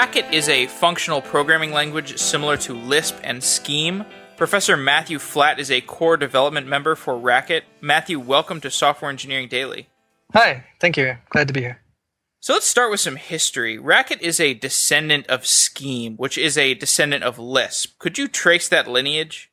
[0.00, 4.06] Racket is a functional programming language similar to Lisp and Scheme.
[4.38, 7.64] Professor Matthew Flatt is a core development member for Racket.
[7.82, 9.90] Matthew, welcome to Software Engineering Daily.
[10.32, 11.18] Hi, thank you.
[11.28, 11.82] Glad to be here.
[12.40, 13.76] So let's start with some history.
[13.76, 17.98] Racket is a descendant of Scheme, which is a descendant of Lisp.
[17.98, 19.50] Could you trace that lineage?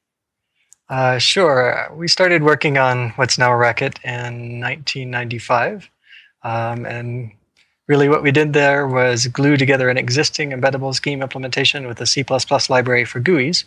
[0.88, 1.93] Uh, sure.
[1.93, 5.90] We started working on what's now Racket in 1995.
[6.43, 7.34] Um, and
[7.88, 12.05] really, what we did there was glue together an existing embeddable scheme implementation with a
[12.05, 12.23] C++
[12.70, 13.63] library for GUIs.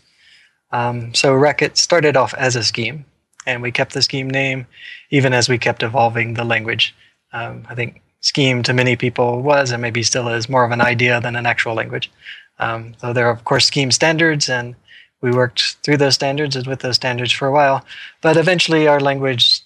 [0.73, 3.05] Um, so Racket started off as a scheme,
[3.46, 4.66] and we kept the scheme name
[5.10, 6.95] even as we kept evolving the language.
[7.33, 10.80] Um, I think scheme to many people was and maybe still is more of an
[10.80, 12.10] idea than an actual language.
[12.59, 14.74] Um, so there are, of course, scheme standards, and
[15.23, 17.84] we worked through those standards and with those standards for a while.
[18.21, 19.62] But eventually, our language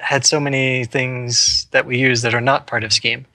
[0.00, 3.26] had so many things that we use that are not part of scheme,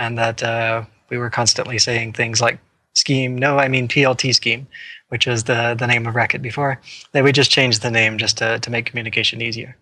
[0.00, 2.58] and that uh, we were constantly saying things like
[2.94, 3.36] scheme.
[3.36, 4.66] No, I mean PLT scheme,
[5.08, 6.80] which is the the name of Racket before.
[7.12, 9.76] That we just changed the name just to to make communication easier.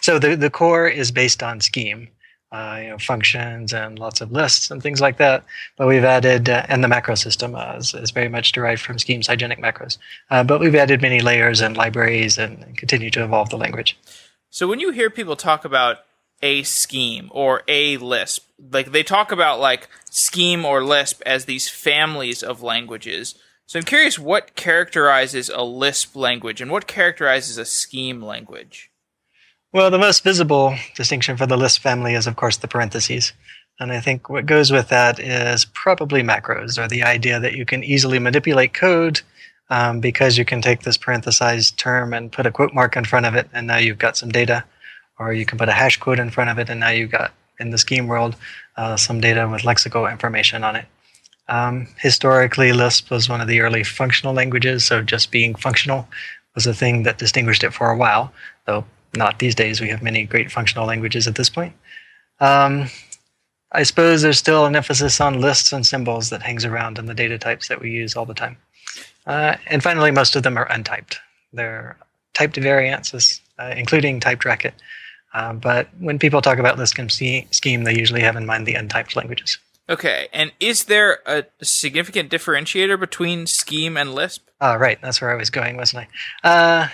[0.00, 2.08] So the the core is based on scheme
[2.52, 5.44] uh, you know, functions and lots of lists and things like that.
[5.76, 8.98] But we've added, uh, and the macro system uh, is, is, very much derived from
[8.98, 9.98] Scheme's hygienic macros.
[10.30, 13.96] Uh, but we've added many layers and libraries and, and continue to evolve the language.
[14.50, 15.98] So when you hear people talk about
[16.42, 21.68] a scheme or a Lisp, like they talk about like scheme or Lisp as these
[21.68, 23.34] families of languages.
[23.66, 28.90] So I'm curious what characterizes a Lisp language and what characterizes a scheme language?
[29.72, 33.32] Well, the most visible distinction for the Lisp family is, of course, the parentheses.
[33.78, 37.64] And I think what goes with that is probably macros, or the idea that you
[37.64, 39.20] can easily manipulate code
[39.70, 43.26] um, because you can take this parenthesized term and put a quote mark in front
[43.26, 44.64] of it, and now you've got some data.
[45.20, 47.32] Or you can put a hash quote in front of it, and now you've got,
[47.60, 48.34] in the scheme world,
[48.78, 50.86] uh, some data with lexical information on it.
[51.46, 56.08] Um, historically, Lisp was one of the early functional languages, so just being functional
[56.54, 58.32] was a thing that distinguished it for a while,
[58.64, 58.84] though
[59.14, 59.80] not these days.
[59.80, 61.74] We have many great functional languages at this point.
[62.38, 62.88] Um,
[63.72, 67.14] I suppose there's still an emphasis on lists and symbols that hangs around in the
[67.14, 68.56] data types that we use all the time.
[69.26, 71.18] Uh, and finally, most of them are untyped.
[71.52, 71.96] They're
[72.32, 74.74] typed variants, uh, including typed racket.
[75.32, 78.74] Uh, but when people talk about Lisp and scheme, they usually have in mind the
[78.74, 79.58] untyped languages.
[79.88, 84.48] Okay, and is there a significant differentiator between Scheme and Lisp?
[84.60, 85.00] Ah, right.
[85.02, 86.06] That's where I was going, wasn't
[86.44, 86.48] I?
[86.48, 86.88] Uh,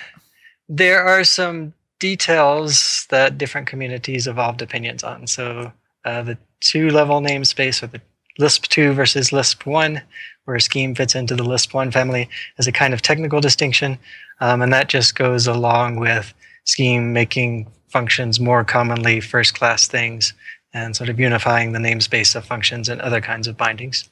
[0.69, 5.27] there are some details that different communities evolved opinions on.
[5.27, 5.73] So
[6.05, 8.01] uh, the two level namespace or the
[8.39, 10.01] Lisp 2 versus Lisp 1,
[10.45, 13.99] where scheme fits into the Lisp 1 family, is a kind of technical distinction.
[14.41, 20.35] Um, and that just goes along with scheme making functions more commonly first class things
[20.73, 24.09] and sort of unifying the namespace of functions and other kinds of bindings.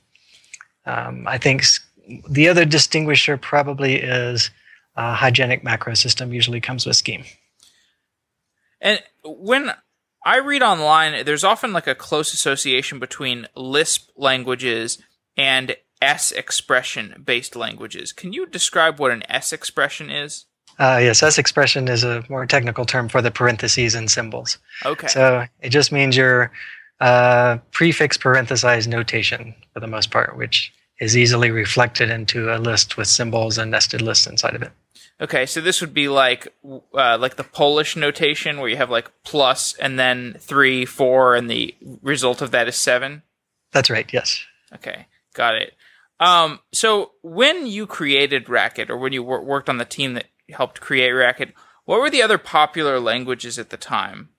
[0.87, 1.65] Um, I think
[2.29, 4.51] the other distinguisher probably is
[4.97, 7.25] uh, hygienic macro system usually comes with scheme.
[8.81, 9.73] And when
[10.25, 14.99] I read online, there's often like a close association between Lisp languages
[15.37, 18.13] and S expression based languages.
[18.13, 20.47] Can you describe what an S expression is?
[20.79, 24.59] Uh, yes, S expression is a more technical term for the parentheses and symbols.
[24.85, 25.07] Okay.
[25.07, 26.51] So it just means your
[27.01, 32.97] uh, prefix parenthesized notation for the most part, which is easily reflected into a list
[32.97, 34.73] with symbols and nested lists inside of it.
[35.21, 39.11] Okay, so this would be like uh, like the Polish notation where you have like
[39.23, 43.23] plus and then three, four, and the result of that is seven.
[43.71, 44.13] That's right.
[44.13, 44.45] Yes.
[44.75, 45.75] Okay, got it.
[46.19, 50.27] Um, so when you created Racket, or when you wor- worked on the team that
[50.51, 54.31] helped create Racket, what were the other popular languages at the time?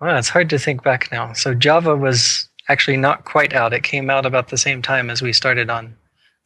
[0.00, 1.32] Well, it's hard to think back now.
[1.32, 3.72] So Java was actually not quite out.
[3.72, 5.96] It came out about the same time as we started on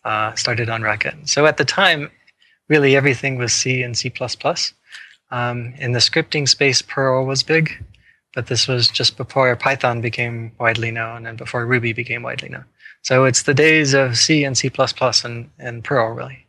[0.04, 1.28] uh, started on Racket.
[1.28, 2.10] So at the time,
[2.68, 4.12] really everything was C and C++.
[5.30, 7.84] Um, in the scripting space, Perl was big,
[8.34, 12.64] but this was just before Python became widely known and before Ruby became widely known.
[13.02, 14.70] So it's the days of C and C++
[15.24, 16.46] and, and Perl, really.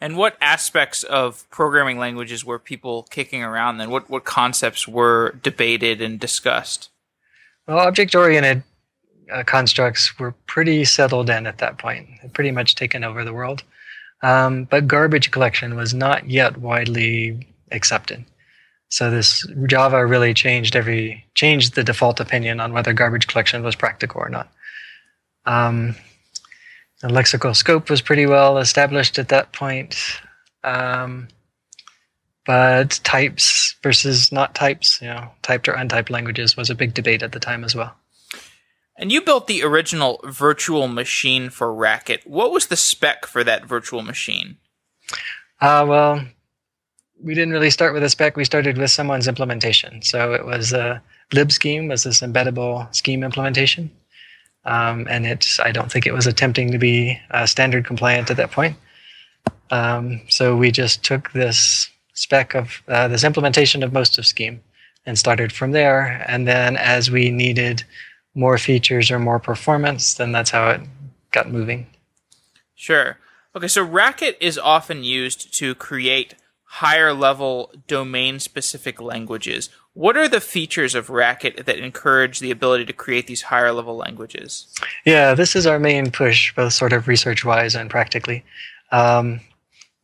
[0.00, 3.90] And what aspects of programming languages were people kicking around then?
[3.90, 6.88] What, what concepts were debated and discussed?
[7.68, 8.62] Well, object oriented
[9.30, 13.34] uh, constructs were pretty settled in at that point, had pretty much taken over the
[13.34, 13.62] world.
[14.22, 18.24] Um, but garbage collection was not yet widely accepted.
[18.88, 23.76] So this Java really changed every changed the default opinion on whether garbage collection was
[23.76, 24.52] practical or not.
[25.46, 25.94] Um,
[27.00, 29.96] the lexical scope was pretty well established at that point.
[30.62, 31.28] Um,
[32.46, 37.22] but types versus not types, you know, typed or untyped languages was a big debate
[37.22, 37.94] at the time as well.
[38.96, 42.26] And you built the original virtual machine for Racket.
[42.26, 44.58] What was the spec for that virtual machine?
[45.60, 46.26] Uh, well,
[47.22, 48.36] we didn't really start with a spec.
[48.36, 50.02] We started with someone's implementation.
[50.02, 51.02] So it was a
[51.32, 53.90] lib scheme was this embeddable scheme implementation.
[54.64, 58.36] Um, and it's I don't think it was attempting to be uh, standard compliant at
[58.36, 58.76] that point.
[59.70, 64.60] Um, so we just took this spec of uh, this implementation of most of Scheme
[65.06, 66.24] and started from there.
[66.28, 67.84] And then as we needed
[68.34, 70.80] more features or more performance, then that's how it
[71.30, 71.86] got moving.
[72.74, 73.18] Sure.
[73.54, 76.34] Okay, so Racket is often used to create
[76.64, 79.70] higher level domain specific languages.
[79.94, 83.96] What are the features of Racket that encourage the ability to create these higher level
[83.96, 84.72] languages?
[85.04, 88.44] Yeah, this is our main push, both sort of research wise and practically.
[88.92, 89.40] Um,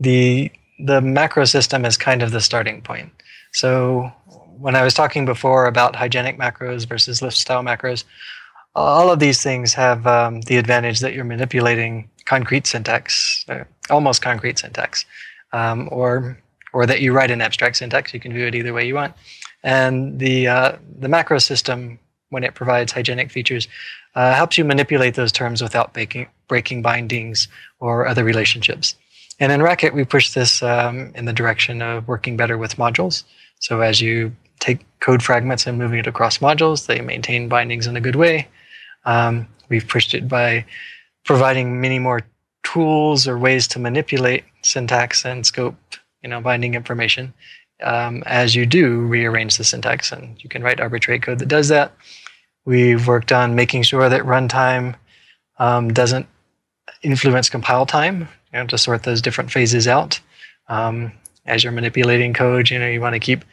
[0.00, 3.10] the the macro system is kind of the starting point.
[3.52, 4.12] So
[4.58, 8.04] when I was talking before about hygienic macros versus Lisp style macros,
[8.74, 14.20] all of these things have um, the advantage that you're manipulating concrete syntax, uh, almost
[14.20, 15.06] concrete syntax,
[15.52, 16.38] um, or
[16.72, 18.12] or that you write an abstract syntax.
[18.12, 19.14] You can do it either way you want.
[19.66, 21.98] And the uh, the macro system,
[22.30, 23.66] when it provides hygienic features,
[24.14, 27.48] uh, helps you manipulate those terms without breaking bindings
[27.80, 28.94] or other relationships.
[29.40, 33.24] And in Racket, we push this um, in the direction of working better with modules.
[33.58, 37.96] So as you take code fragments and moving it across modules, they maintain bindings in
[37.96, 38.46] a good way.
[39.04, 40.64] Um, we've pushed it by
[41.24, 42.22] providing many more
[42.62, 45.76] tools or ways to manipulate syntax and scope,
[46.22, 47.34] you know, binding information.
[47.82, 51.68] Um, as you do rearrange the syntax, and you can write arbitrary code that does
[51.68, 51.92] that.
[52.64, 54.94] We've worked on making sure that runtime
[55.58, 56.26] um, doesn't
[57.02, 60.20] influence compile time you know, to sort those different phases out.
[60.68, 61.12] Um,
[61.46, 63.44] as you're manipulating code, you know, you want to keep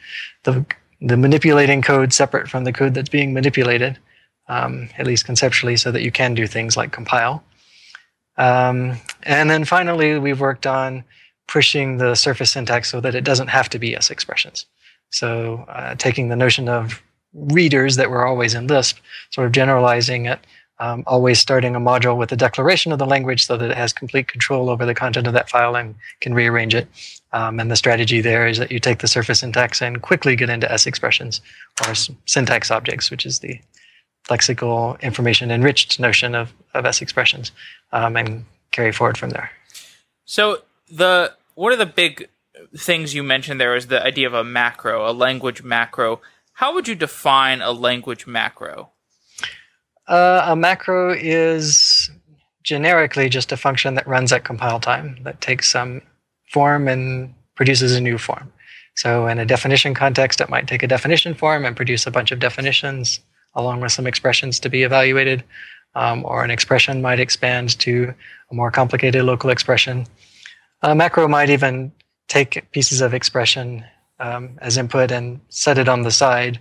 [0.42, 0.64] the
[1.00, 3.98] the manipulating code separate from the code that's being manipulated,
[4.48, 7.44] um, at least conceptually, so that you can do things like compile.
[8.36, 11.04] Um, and then finally, we've worked on
[11.46, 14.66] pushing the surface syntax so that it doesn't have to be S expressions.
[15.10, 17.02] So uh, taking the notion of
[17.32, 18.98] readers that were always in Lisp,
[19.30, 20.40] sort of generalizing it
[20.80, 23.92] um, always starting a module with a declaration of the language so that it has
[23.92, 26.88] complete control over the content of that file and can rearrange it.
[27.32, 30.50] Um, and the strategy there is that you take the surface syntax and quickly get
[30.50, 31.40] into S expressions
[31.86, 31.94] or
[32.26, 33.60] syntax objects, which is the
[34.28, 37.52] lexical information enriched notion of, of S expressions,
[37.92, 39.50] um, and carry forward from there.
[40.24, 42.28] So the one of the big
[42.76, 46.20] things you mentioned there is the idea of a macro, a language macro.
[46.54, 48.90] How would you define a language macro?
[50.06, 52.10] Uh, a macro is
[52.62, 56.02] generically just a function that runs at compile time that takes some
[56.50, 58.52] form and produces a new form.
[58.96, 62.30] So in a definition context, it might take a definition form and produce a bunch
[62.30, 63.20] of definitions
[63.54, 65.44] along with some expressions to be evaluated.
[65.96, 68.14] Um, or an expression might expand to
[68.50, 70.06] a more complicated local expression.
[70.84, 71.92] A macro might even
[72.28, 73.86] take pieces of expression
[74.20, 76.60] um, as input and set it on the side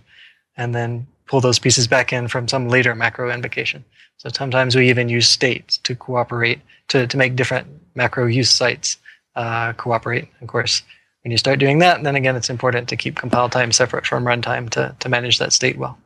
[0.55, 3.83] and then pull those pieces back in from some later macro invocation.
[4.15, 8.95] So sometimes we even use states to cooperate to, to make different macro use sites
[9.35, 10.29] uh, cooperate.
[10.39, 10.83] Of course,
[11.23, 14.23] when you start doing that, then again, it's important to keep compile time separate from
[14.23, 15.97] runtime to, to manage that state well.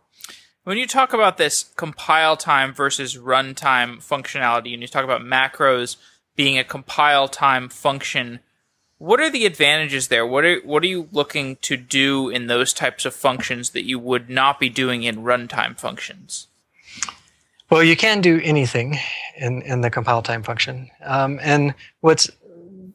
[0.64, 5.98] When you talk about this compile time versus runtime functionality, and you talk about macros
[6.38, 8.40] being a compile time function,
[8.98, 10.26] what are the advantages there?
[10.26, 14.00] What are what are you looking to do in those types of functions that you
[14.00, 16.48] would not be doing in runtime functions?
[17.70, 18.98] Well, you can do anything
[19.36, 20.90] in, in the compile time function.
[21.04, 22.32] Um, and what's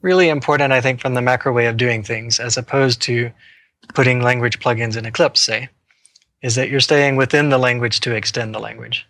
[0.01, 3.31] really important, I think, from the macro way of doing things, as opposed to
[3.95, 5.69] putting language plugins in Eclipse, say,
[6.41, 9.07] is that you're staying within the language to extend the language.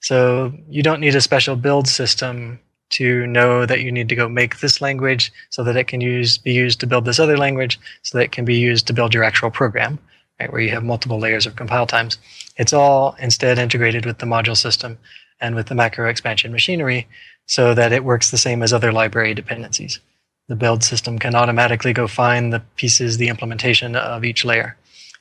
[0.00, 2.60] So you don't need a special build system
[2.90, 6.38] to know that you need to go make this language so that it can use
[6.38, 9.14] be used to build this other language so that it can be used to build
[9.14, 9.98] your actual program
[10.40, 12.18] right where you have multiple layers of compile times.
[12.56, 14.98] It's all instead integrated with the module system
[15.40, 17.06] and with the macro expansion machinery
[17.46, 20.00] so that it works the same as other library dependencies.
[20.48, 24.76] The build system can automatically go find the pieces the implementation of each layer.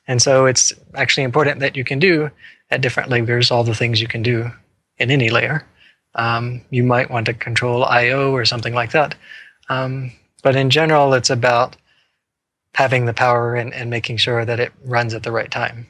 [0.08, 2.32] And so it's actually important that you can do
[2.72, 4.52] at different layers all the things you can do
[4.98, 5.66] in any layer
[6.16, 9.16] um, you might want to control I/O or something like that.
[9.70, 10.12] Um,
[10.42, 11.76] but in general, it's about
[12.74, 15.88] having the power and, and, making sure that it runs at the right time.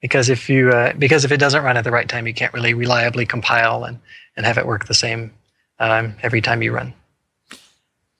[0.00, 2.52] Because if you uh, because if it doesn't run at the right time, you can't
[2.52, 4.00] really reliably compile and,
[4.36, 5.32] and have it work the same
[5.78, 6.92] um, every time you run.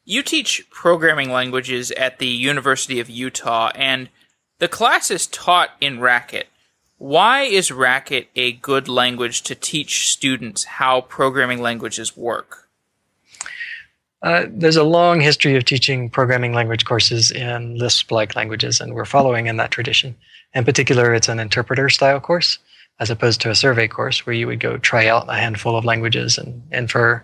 [0.05, 4.09] You teach programming languages at the University of Utah, and
[4.59, 6.49] the class is taught in Racket.
[6.99, 12.69] Why is Racket a good language to teach students how programming languages work?
[14.23, 18.95] Uh, there's a long history of teaching programming language courses in Lisp like languages, and
[18.95, 20.15] we're following in that tradition.
[20.55, 22.59] In particular, it's an interpreter style course
[23.01, 25.85] as opposed to a survey course where you would go try out a handful of
[25.85, 27.23] languages and infer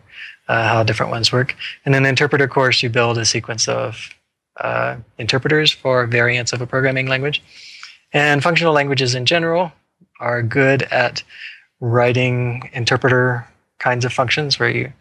[0.49, 1.55] uh, how different ones work.
[1.87, 4.11] In an interpreter course, you build a sequence of
[4.59, 7.41] uh, interpreters for variants of a programming language.
[8.13, 9.73] And functional languages in general
[10.19, 11.23] are good at
[11.81, 13.47] writing interpreter
[13.79, 14.93] kinds of functions where you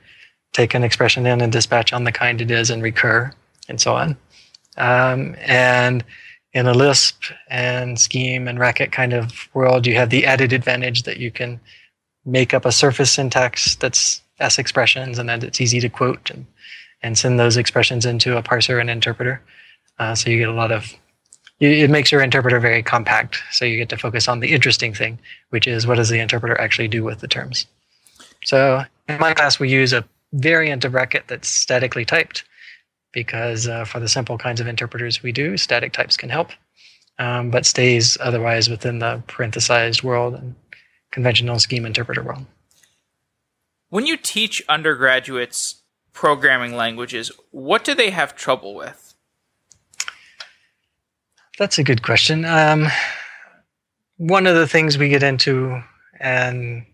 [0.54, 3.32] take an expression in and dispatch on the kind it is and recur
[3.68, 4.18] and so on.
[4.78, 6.04] Um, and
[6.54, 11.04] in a Lisp and Scheme and Racket kind of world, you have the added advantage
[11.04, 11.60] that you can
[12.26, 16.46] make up a surface syntax that's S expressions and that it's easy to quote and,
[17.02, 19.42] and send those expressions into a parser and interpreter.
[20.00, 20.94] Uh, so you get a lot of,
[21.60, 23.42] it makes your interpreter very compact.
[23.52, 26.60] So you get to focus on the interesting thing, which is what does the interpreter
[26.60, 27.68] actually do with the terms.
[28.46, 32.46] So in my class, we use a variant of Racket that's statically typed
[33.12, 36.52] because uh, for the simple kinds of interpreters we do, static types can help,
[37.18, 40.56] um, but stays otherwise within the parenthesized world and
[41.12, 42.46] conventional scheme interpreter world.
[43.90, 45.82] When you teach undergraduates
[46.14, 49.09] programming languages, what do they have trouble with?
[51.60, 52.46] That's a good question.
[52.46, 52.88] Um,
[54.16, 55.84] one of the things we get into
[56.22, 56.86] and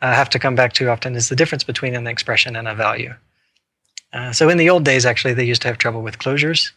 [0.00, 3.14] have to come back to often is the difference between an expression and a value.
[4.12, 6.72] Uh, so in the old days, actually, they used to have trouble with closures,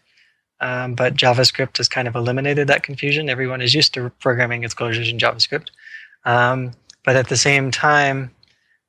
[0.60, 3.30] um, but JavaScript has kind of eliminated that confusion.
[3.30, 5.70] Everyone is used to programming its closures in JavaScript.
[6.24, 6.72] Um,
[7.04, 8.30] but at the same time,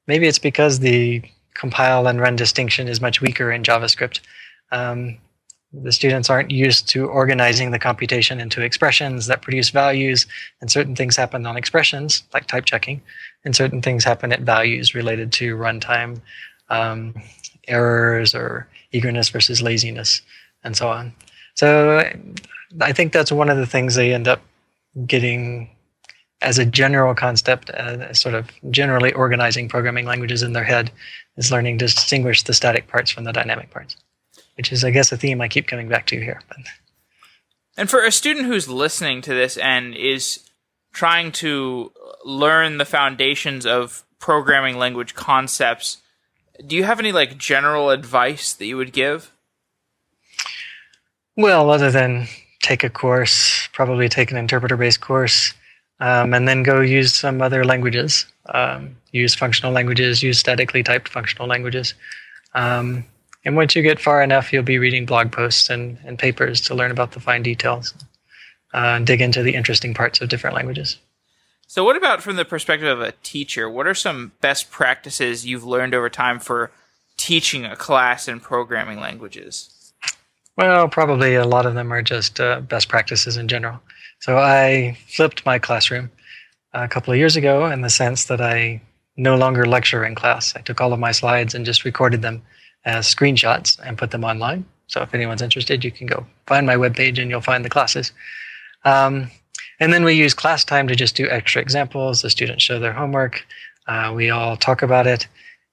[0.06, 1.22] maybe it's because the
[1.54, 4.20] compile and run distinction is much weaker in JavaScript.
[4.70, 5.16] Um,
[5.82, 10.26] the students aren't used to organizing the computation into expressions that produce values,
[10.60, 13.00] and certain things happen on expressions, like type checking,
[13.44, 16.20] and certain things happen at values related to runtime
[16.70, 17.14] um,
[17.66, 20.22] errors or eagerness versus laziness,
[20.64, 21.12] and so on.
[21.54, 22.10] So
[22.80, 24.40] I think that's one of the things they end up
[25.06, 25.70] getting
[26.40, 30.90] as a general concept, uh, sort of generally organizing programming languages in their head,
[31.36, 33.96] is learning to distinguish the static parts from the dynamic parts
[34.58, 36.42] which is, I guess, a theme I keep coming back to here.
[37.76, 40.50] And for a student who's listening to this and is
[40.92, 41.92] trying to
[42.24, 45.98] learn the foundations of programming language concepts,
[46.66, 49.30] do you have any like general advice that you would give?
[51.36, 52.26] Well, other than
[52.60, 55.54] take a course, probably take an interpreter-based course,
[56.00, 58.26] um, and then go use some other languages.
[58.52, 61.94] Um, use functional languages, use statically typed functional languages.
[62.54, 63.04] Um,
[63.44, 66.74] and once you get far enough, you'll be reading blog posts and, and papers to
[66.74, 67.94] learn about the fine details
[68.74, 70.98] uh, and dig into the interesting parts of different languages.
[71.66, 73.68] So, what about from the perspective of a teacher?
[73.68, 76.70] What are some best practices you've learned over time for
[77.16, 79.92] teaching a class in programming languages?
[80.56, 83.80] Well, probably a lot of them are just uh, best practices in general.
[84.20, 86.10] So, I flipped my classroom
[86.72, 88.80] a couple of years ago in the sense that I
[89.16, 90.56] no longer lecture in class.
[90.56, 92.42] I took all of my slides and just recorded them
[92.88, 94.64] as screenshots and put them online.
[94.86, 98.12] So if anyone's interested, you can go find my webpage and you'll find the classes.
[98.84, 99.30] Um,
[99.78, 102.22] and then we use class time to just do extra examples.
[102.22, 103.46] The students show their homework.
[103.86, 105.28] Uh, we all talk about it.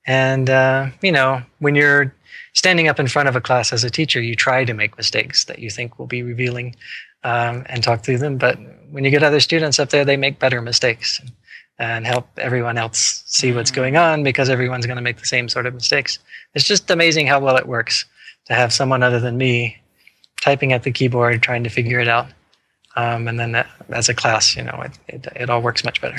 [0.05, 2.13] And, uh, you know, when you're
[2.53, 5.45] standing up in front of a class as a teacher, you try to make mistakes
[5.45, 6.75] that you think will be revealing
[7.23, 8.37] um, and talk through them.
[8.37, 8.59] But
[8.91, 11.21] when you get other students up there, they make better mistakes
[11.77, 13.75] and help everyone else see what's mm.
[13.75, 16.19] going on because everyone's going to make the same sort of mistakes.
[16.53, 18.05] It's just amazing how well it works
[18.45, 19.77] to have someone other than me
[20.41, 22.27] typing at the keyboard trying to figure it out.
[22.95, 26.01] Um, and then that, as a class, you know, it, it, it all works much
[26.01, 26.17] better.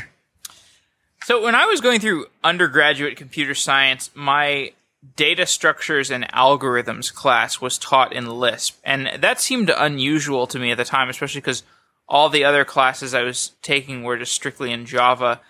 [1.25, 4.73] So when I was going through undergraduate computer science, my
[5.15, 8.79] data structures and algorithms class was taught in Lisp.
[8.85, 11.63] And that seemed unusual to me at the time, especially because
[12.09, 15.41] all the other classes I was taking were just strictly in Java.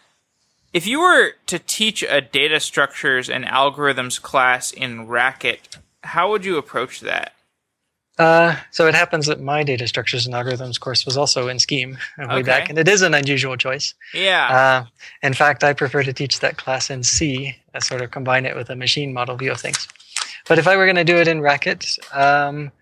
[0.72, 6.44] If you were to teach a data structures and algorithms class in Racket, how would
[6.44, 7.32] you approach that?
[8.18, 11.98] Uh, so it happens that my data structures and algorithms course was also in Scheme
[12.18, 12.42] way okay.
[12.42, 13.92] back, and it is an unusual choice.
[14.14, 14.48] Yeah.
[14.48, 14.86] Uh,
[15.22, 18.56] in fact, I prefer to teach that class in C, I sort of combine it
[18.56, 19.86] with a machine model view of things.
[20.48, 22.72] But if I were going to do it in Racket, um,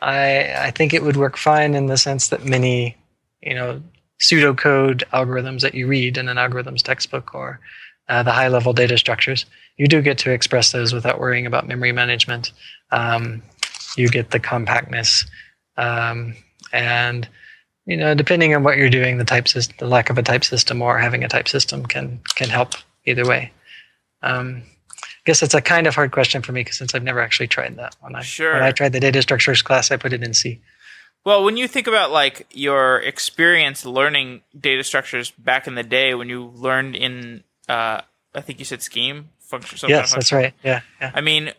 [0.00, 2.96] I, I think it would work fine in the sense that many
[3.44, 3.82] you know
[4.20, 7.60] pseudocode algorithms that you read in an algorithms textbook or
[8.08, 9.46] uh, the high level data structures
[9.76, 12.52] you do get to express those without worrying about memory management
[12.90, 13.42] um,
[13.96, 15.24] you get the compactness
[15.76, 16.34] um,
[16.72, 17.28] and
[17.86, 20.44] you know, depending on what you're doing, the type system, the lack of a type
[20.44, 22.74] system or having a type system can can help
[23.04, 23.52] either way.
[24.22, 24.62] Um,
[25.02, 27.48] I guess it's a kind of hard question for me because since I've never actually
[27.48, 27.94] tried that.
[28.00, 28.54] When I Sure.
[28.54, 30.60] when I tried the data structures class, I put it in C.
[31.24, 36.14] Well, when you think about like your experience learning data structures back in the day,
[36.14, 38.02] when you learned in, uh,
[38.34, 39.78] I think you said scheme function.
[39.78, 40.36] some kind of yes, function.
[40.38, 40.54] that's right.
[40.62, 41.12] Yeah, yeah.
[41.14, 41.52] I mean,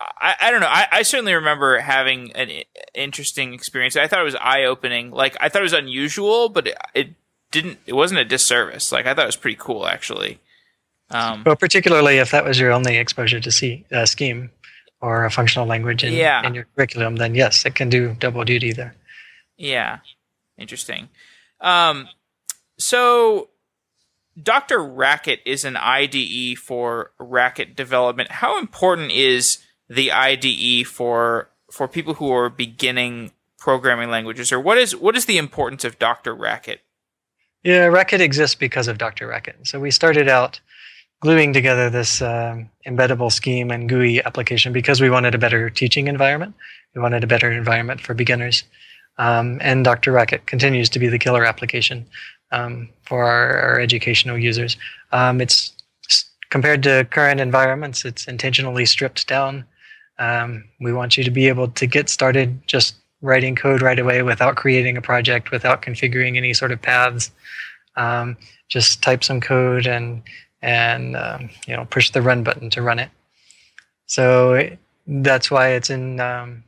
[0.00, 0.68] I, I don't know.
[0.68, 2.50] I, I certainly remember having an
[2.94, 3.96] interesting experience.
[3.96, 5.10] I thought it was eye opening.
[5.10, 7.08] Like I thought it was unusual, but it, it
[7.50, 7.78] didn't.
[7.86, 8.90] It wasn't a disservice.
[8.90, 10.40] Like I thought it was pretty cool, actually.
[11.10, 14.50] Um, Well, particularly if that was your only exposure to C uh, scheme
[15.02, 16.46] or a functional language in, Yeah.
[16.46, 18.94] in your curriculum, then yes, it can do double duty there.
[19.58, 19.98] yeah,
[20.56, 21.08] interesting.
[21.60, 22.08] Um,
[22.78, 23.50] so
[24.42, 24.82] Dr.
[24.82, 28.30] Racket is an IDE for Racket development.
[28.30, 34.78] How important is the IDE for for people who are beginning programming languages, or what
[34.78, 36.34] is what is the importance of Dr.
[36.34, 36.80] Racket?
[37.62, 39.26] Yeah, Racket exists because of Dr.
[39.28, 39.56] Racket.
[39.66, 40.60] So we started out
[41.22, 46.08] gluing together this um, embeddable scheme and GUI application because we wanted a better teaching
[46.08, 46.52] environment.
[46.96, 48.64] We wanted a better environment for beginners.
[49.18, 50.10] Um, and Dr.
[50.10, 52.06] Racket continues to be the killer application
[52.50, 54.76] um, for our, our educational users.
[55.12, 55.72] Um, it's
[56.50, 59.64] compared to current environments, it's intentionally stripped down.
[60.18, 64.22] Um, we want you to be able to get started just writing code right away
[64.22, 67.30] without creating a project, without configuring any sort of paths.
[68.68, 70.22] Just type some code and
[70.62, 73.10] and um, you know push the run button to run it.
[74.06, 74.70] So
[75.06, 76.64] that's why it's in um,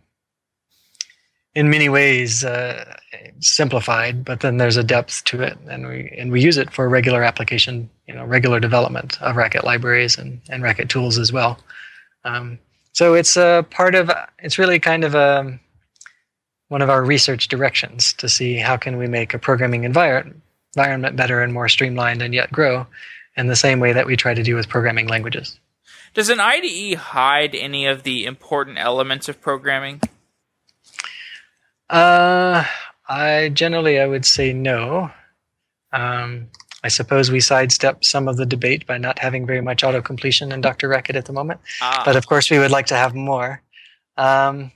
[1.54, 2.96] in many ways uh,
[3.40, 6.88] simplified, but then there's a depth to it, and we and we use it for
[6.88, 11.58] regular application, you know, regular development of Racket libraries and and Racket tools as well.
[12.24, 12.58] Um,
[12.92, 14.10] so it's a part of
[14.40, 15.58] it's really kind of a
[16.68, 20.40] one of our research directions to see how can we make a programming environment
[20.76, 22.84] environment better and more streamlined and yet grow
[23.36, 25.58] in the same way that we try to do with programming languages.
[26.14, 30.00] Does an IDE hide any of the important elements of programming?
[31.90, 32.64] Uh,
[33.08, 35.10] I generally I would say no.
[35.92, 36.48] Um,
[36.82, 40.52] I suppose we sidestep some of the debate by not having very much auto completion
[40.52, 40.88] in Dr.
[40.88, 43.62] Racket at the moment, Ah, but of course we would like to have more.
[44.16, 44.70] Um,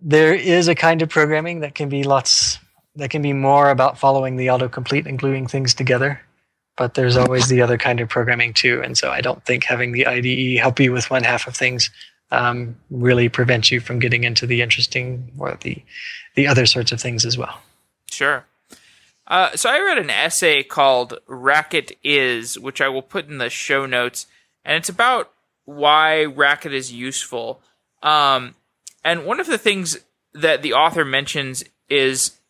[0.00, 2.58] there is a kind of programming that can be lots
[2.96, 6.20] that can be more about following the autocomplete and gluing things together.
[6.76, 9.92] But there's always the other kind of programming too, and so I don't think having
[9.92, 11.90] the IDE help you with one half of things
[12.30, 15.82] um, really prevents you from getting into the interesting or the
[16.36, 17.60] the other sorts of things as well.
[18.10, 18.46] Sure.
[19.26, 23.50] Uh, so I read an essay called Racket Is, which I will put in the
[23.50, 24.26] show notes,
[24.64, 25.32] and it's about
[25.64, 27.60] why Racket is useful.
[28.02, 28.56] Um,
[29.04, 29.98] and one of the things
[30.34, 32.40] that the author mentions is,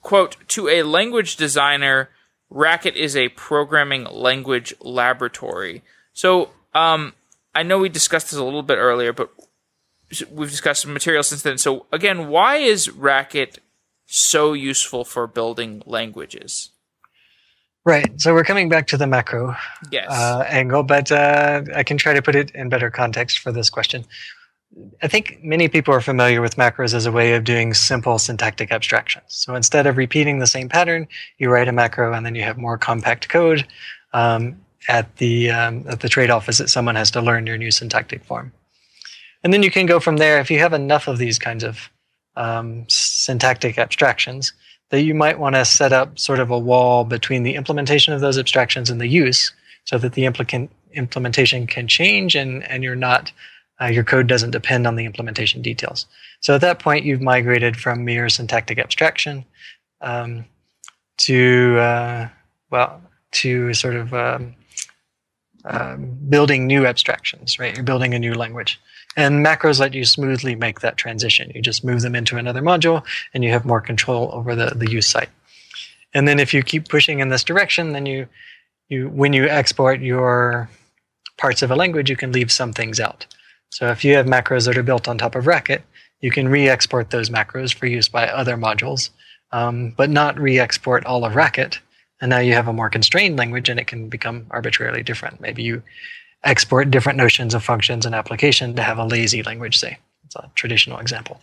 [0.00, 2.10] quote, to a language designer,
[2.54, 5.82] Racket is a programming language laboratory.
[6.12, 7.14] So um,
[7.54, 9.30] I know we discussed this a little bit earlier, but
[10.30, 11.56] we've discussed some material since then.
[11.58, 13.60] So again, why is Racket
[14.06, 16.70] so useful for building languages?
[17.84, 18.20] Right.
[18.20, 19.56] So we're coming back to the macro
[19.90, 20.08] Yes.
[20.08, 23.70] uh, angle, but uh, I can try to put it in better context for this
[23.70, 24.04] question.
[25.02, 28.72] I think many people are familiar with macros as a way of doing simple syntactic
[28.72, 29.26] abstractions.
[29.28, 31.08] So instead of repeating the same pattern,
[31.38, 33.66] you write a macro and then you have more compact code.
[34.12, 34.56] Um,
[34.88, 38.24] at the um, at the trade-off is that someone has to learn your new syntactic
[38.24, 38.52] form,
[39.42, 40.40] and then you can go from there.
[40.40, 41.90] If you have enough of these kinds of
[42.36, 44.52] um, syntactic abstractions,
[44.90, 48.20] that you might want to set up sort of a wall between the implementation of
[48.20, 49.52] those abstractions and the use,
[49.84, 53.32] so that the implicant implementation can change and and you're not
[53.82, 56.06] uh, your code doesn't depend on the implementation details.
[56.40, 59.44] So at that point, you've migrated from mere syntactic abstraction
[60.00, 60.44] um,
[61.18, 62.28] to uh,
[62.70, 64.54] well to sort of um,
[65.64, 67.58] um, building new abstractions.
[67.58, 68.80] Right, you're building a new language,
[69.16, 71.50] and macros let you smoothly make that transition.
[71.54, 74.90] You just move them into another module, and you have more control over the the
[74.90, 75.30] use site.
[76.14, 78.28] And then if you keep pushing in this direction, then you
[78.88, 80.68] you when you export your
[81.38, 83.26] parts of a language, you can leave some things out.
[83.72, 85.82] So if you have macros that are built on top of Racket,
[86.20, 89.08] you can re-export those macros for use by other modules,
[89.50, 91.80] um, but not re-export all of Racket.
[92.20, 95.40] And now you have a more constrained language, and it can become arbitrarily different.
[95.40, 95.82] Maybe you
[96.44, 99.98] export different notions of functions and application to have a lazy language, say.
[100.26, 101.40] It's a traditional example.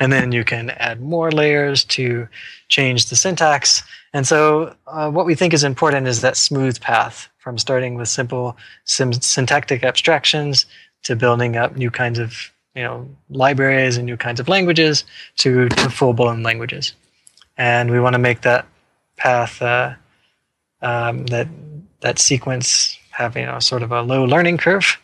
[0.00, 2.26] And then you can add more layers to
[2.70, 3.84] change the syntax.
[4.12, 8.08] And so, uh, what we think is important is that smooth path from starting with
[8.08, 10.66] simple sim- syntactic abstractions
[11.04, 15.04] to building up new kinds of you know libraries and new kinds of languages
[15.36, 16.94] to, to full blown languages.
[17.56, 18.66] and we want to make that
[19.16, 19.94] path uh,
[20.80, 21.48] um, that
[22.00, 24.98] that sequence have you know sort of a low learning curve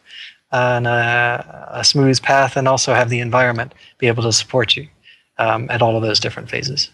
[0.51, 4.89] and a, a, smooth path, and also have the environment be able to support you
[5.37, 6.91] um, at all of those different phases.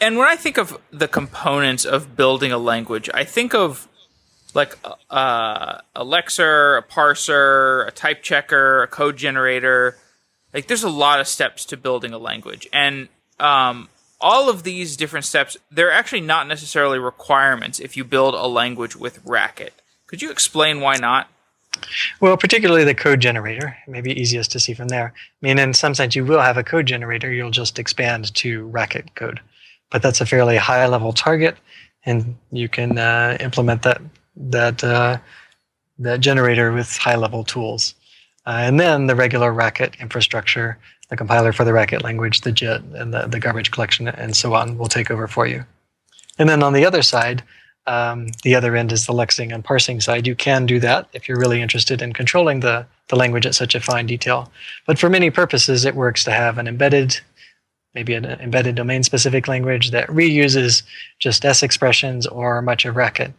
[0.00, 3.88] And when I think of the components of building a language, I think of
[4.54, 4.76] like
[5.10, 9.96] uh, a lexer, a parser, a type checker, a code generator.
[10.52, 13.08] Like there's a lot of steps to building a language, and
[13.38, 13.88] um,
[14.20, 18.96] all of these different steps they're actually not necessarily requirements if you build a language
[18.96, 19.74] with Racket.
[20.06, 21.28] Could you explain why not?
[22.20, 25.12] Well, particularly the code generator, maybe easiest to see from there.
[25.14, 27.30] I mean, in some sense, you will have a code generator.
[27.30, 29.40] You'll just expand to Racket code,
[29.90, 31.56] but that's a fairly high level target,
[32.04, 34.00] and you can uh, implement that
[34.38, 35.18] that uh,
[35.98, 37.94] that generator with high level tools.
[38.46, 40.78] Uh, and then the regular Racket infrastructure,
[41.10, 44.54] the compiler for the Racket language, the JIT, and the, the garbage collection, and so
[44.54, 45.64] on, will take over for you.
[46.38, 47.42] And then on the other side,
[47.86, 50.26] um, the other end is the lexing and parsing side.
[50.26, 53.74] You can do that if you're really interested in controlling the, the language at such
[53.74, 54.52] a fine detail.
[54.86, 57.18] But for many purposes, it works to have an embedded,
[57.94, 60.82] maybe an embedded domain specific language that reuses
[61.18, 63.32] just S expressions or much of Racket.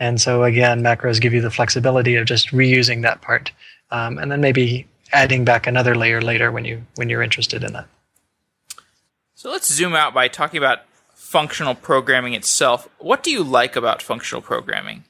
[0.00, 3.50] And so again, macros give you the flexibility of just reusing that part,
[3.90, 7.72] um, and then maybe adding back another layer later when you when you're interested in
[7.72, 7.86] that.
[9.34, 10.80] So let's zoom out by talking about
[11.14, 12.88] functional programming itself.
[12.98, 15.04] What do you like about functional programming?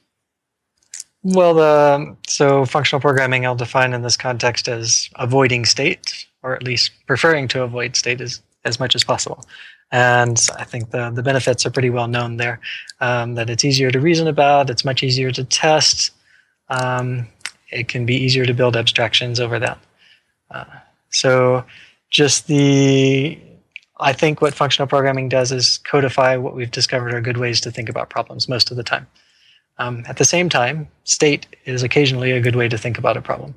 [1.23, 6.63] Well, the so functional programming I'll define in this context as avoiding state, or at
[6.63, 9.45] least preferring to avoid state as, as much as possible.
[9.91, 12.59] And I think the, the benefits are pretty well known there.
[13.01, 16.11] Um, that it's easier to reason about, it's much easier to test,
[16.69, 17.27] um,
[17.71, 19.79] it can be easier to build abstractions over that.
[20.51, 20.65] Uh,
[21.09, 21.65] so
[22.09, 23.39] just the
[23.99, 27.71] I think what functional programming does is codify what we've discovered are good ways to
[27.71, 29.07] think about problems most of the time.
[29.77, 33.21] Um, at the same time, state is occasionally a good way to think about a
[33.21, 33.55] problem.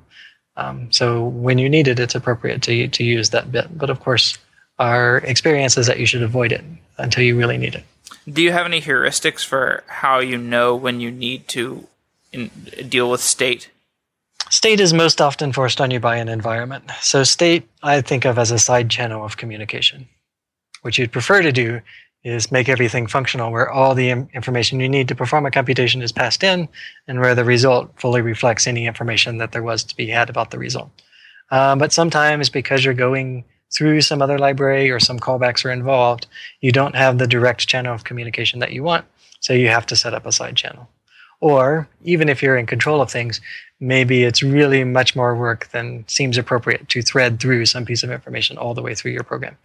[0.57, 3.77] Um, so when you need it, it's appropriate to, to use that bit.
[3.77, 4.37] But of course,
[4.79, 6.63] our experiences that you should avoid it
[6.97, 7.83] until you really need it.
[8.31, 11.87] Do you have any heuristics for how you know when you need to
[12.31, 12.49] in,
[12.87, 13.69] deal with state?
[14.49, 16.85] State is most often forced on you by an environment.
[17.01, 20.07] So, state I think of as a side channel of communication.
[20.81, 21.81] What you'd prefer to do
[22.23, 26.11] is make everything functional where all the information you need to perform a computation is
[26.11, 26.69] passed in
[27.07, 30.51] and where the result fully reflects any information that there was to be had about
[30.51, 30.89] the result.
[31.51, 33.43] Um, but sometimes because you're going
[33.75, 36.27] through some other library or some callbacks are involved,
[36.61, 39.05] you don't have the direct channel of communication that you want,
[39.39, 40.89] so you have to set up a side channel.
[41.41, 43.41] Or even if you're in control of things,
[43.79, 48.11] maybe it's really much more work than seems appropriate to thread through some piece of
[48.11, 49.57] information all the way through your program.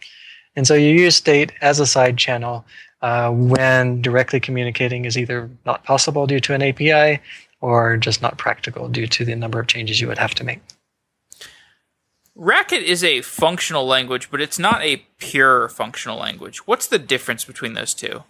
[0.55, 2.65] And so you use state as a side channel
[3.01, 7.21] uh, when directly communicating is either not possible due to an API
[7.61, 10.59] or just not practical due to the number of changes you would have to make.
[12.41, 16.65] Racket is a functional language, but it's not a pure functional language.
[16.65, 18.23] What's the difference between those two?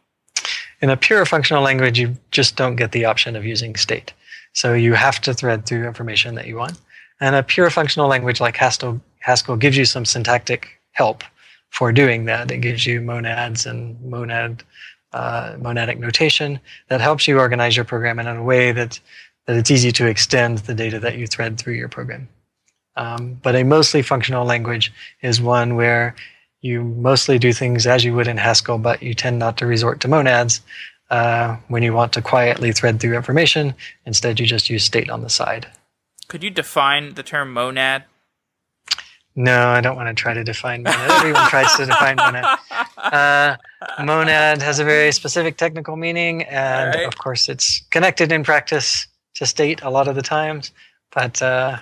[0.82, 4.12] In a pure functional language, you just don't get the option of using state.
[4.54, 6.82] So you have to thread through information that you want.
[7.22, 11.24] And a pure functional language like Haskell, Haskell gives you some syntactic help
[11.69, 12.50] for doing that.
[12.50, 14.63] It gives you monads and monad
[15.13, 19.00] uh, monadic notation that helps you organize your program in a way that
[19.45, 22.28] that it's easy to extend the data that you thread through your program.
[22.95, 26.15] Um, but a mostly functional language is one where
[26.62, 29.99] you mostly do things as you would in Haskell, but you tend not to resort
[30.02, 30.62] to monads
[31.10, 33.73] uh, when you want to quietly thread through information.
[34.06, 35.67] Instead, you just use state on the side.
[36.28, 38.04] Could you define the term monad?
[39.36, 41.10] No, I don't want to try to define monad.
[41.12, 42.60] Everyone tries to define monad.
[42.97, 43.56] Uh,
[44.04, 47.08] monad has a very specific technical meaning, and right.
[47.08, 50.71] of course, it's connected in practice to state a lot of the times.
[51.12, 51.78] But uh,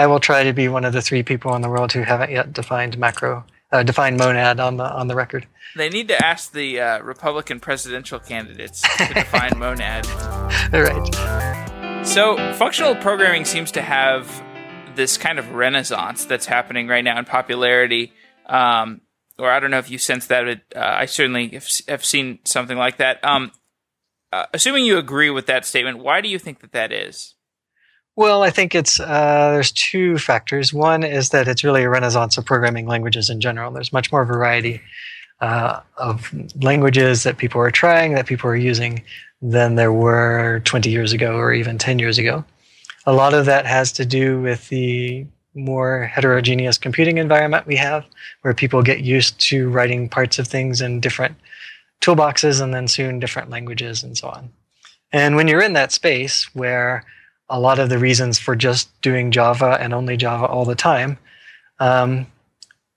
[0.00, 2.30] I will try to be one of the three people in the world who haven't
[2.30, 5.46] yet defined macro, uh, defined monad on the on the record.
[5.76, 10.06] They need to ask the uh, Republican presidential candidates to define monad.
[10.72, 12.06] All right.
[12.06, 14.42] So, functional programming seems to have
[14.96, 18.14] this kind of renaissance that's happening right now in popularity.
[18.46, 19.02] Um,
[19.38, 20.46] or I don't know if you sense that.
[20.46, 23.22] But, uh, I certainly have, have, seen something like that.
[23.22, 23.52] Um,
[24.32, 27.34] uh, assuming you agree with that statement, why do you think that that is?
[28.16, 30.72] Well, I think it's uh, there's two factors.
[30.72, 33.70] One is that it's really a renaissance of programming languages in general.
[33.70, 34.80] There's much more variety
[35.40, 39.02] uh, of languages that people are trying, that people are using,
[39.40, 42.44] than there were 20 years ago or even 10 years ago.
[43.06, 48.04] A lot of that has to do with the more heterogeneous computing environment we have,
[48.42, 51.36] where people get used to writing parts of things in different
[52.00, 54.50] toolboxes and then soon different languages and so on.
[55.12, 57.04] And when you're in that space where
[57.50, 61.18] a lot of the reasons for just doing Java and only Java all the time,
[61.80, 62.26] um,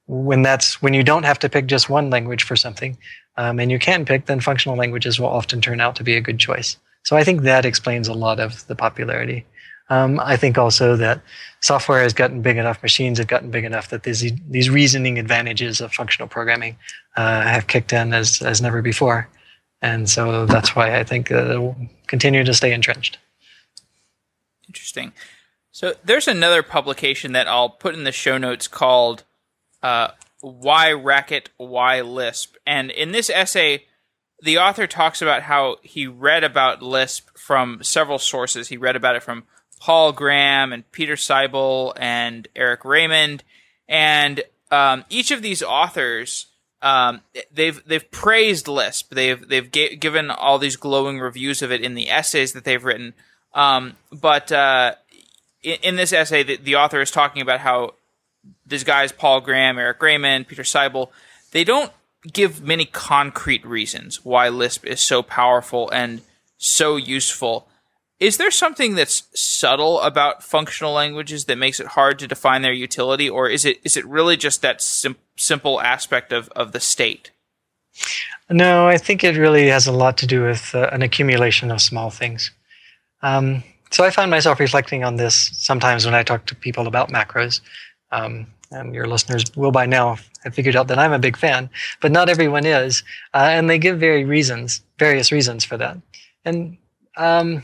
[0.08, 2.98] when that's when you don't have to pick just one language for something,
[3.38, 6.22] um, and you can pick, then functional languages will often turn out to be a
[6.22, 6.78] good choice.
[7.04, 9.46] So I think that explains a lot of the popularity.
[9.90, 11.22] Um, I think also that
[11.60, 15.82] software has gotten big enough, machines have gotten big enough that these these reasoning advantages
[15.82, 16.78] of functional programming
[17.18, 19.28] uh, have kicked in as as never before,
[19.82, 21.76] and so that's why I think it will
[22.08, 23.18] continue to stay entrenched.
[24.68, 25.14] Interesting.
[25.72, 29.24] So there's another publication that I'll put in the show notes called
[29.82, 30.10] uh,
[30.42, 33.86] "Why Racket, Why Lisp," and in this essay
[34.44, 38.68] the author talks about how he read about Lisp from several sources.
[38.68, 39.46] He read about it from
[39.80, 43.44] Paul Graham and Peter Seibel and Eric Raymond,
[43.88, 46.48] and um, each of these authors
[46.82, 47.22] um,
[47.52, 49.14] they've they've praised Lisp.
[49.14, 53.14] They've they've given all these glowing reviews of it in the essays that they've written.
[53.54, 54.96] Um, but uh,
[55.62, 57.94] in, in, this essay, the, the, author is talking about how
[58.66, 61.10] these guys, Paul Graham, Eric Raymond, Peter Seibel,
[61.52, 61.92] they don't
[62.32, 66.22] give many concrete reasons why Lisp is so powerful and
[66.58, 67.68] so useful.
[68.20, 72.72] Is there something that's subtle about functional languages that makes it hard to define their
[72.72, 76.80] utility, or is it is it really just that sim- simple aspect of, of the
[76.80, 77.32] state?
[78.50, 81.82] No, I think it really has a lot to do with uh, an accumulation of
[81.82, 82.52] small things.
[83.24, 87.10] Um, so I find myself reflecting on this sometimes when I talk to people about
[87.10, 87.62] macros.
[88.12, 91.70] Um, and your listeners will by now have figured out that I'm a big fan,
[92.02, 95.98] but not everyone is, uh, and they give very reasons, various reasons for that.
[96.46, 96.78] And
[97.18, 97.62] um,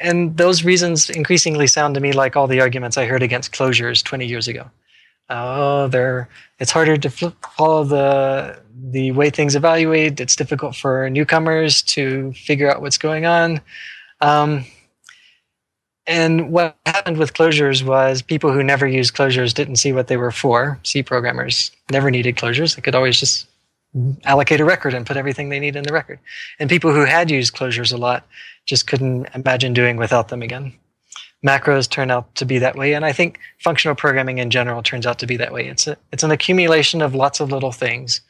[0.00, 4.04] and those reasons increasingly sound to me like all the arguments I heard against closures
[4.04, 4.70] 20 years ago.
[5.30, 8.60] Oh, they're it's harder to follow the
[8.90, 10.20] the way things evaluate.
[10.20, 13.60] It's difficult for newcomers to figure out what's going on.
[14.20, 14.64] Um,
[16.06, 20.16] and what happened with closures was people who never used closures didn't see what they
[20.16, 20.80] were for.
[20.82, 23.46] C programmers never needed closures; they could always just
[24.24, 26.18] allocate a record and put everything they need in the record.
[26.58, 28.26] And people who had used closures a lot
[28.64, 30.72] just couldn't imagine doing without them again.
[31.46, 35.06] Macros turn out to be that way, and I think functional programming in general turns
[35.06, 35.68] out to be that way.
[35.68, 38.22] It's a, it's an accumulation of lots of little things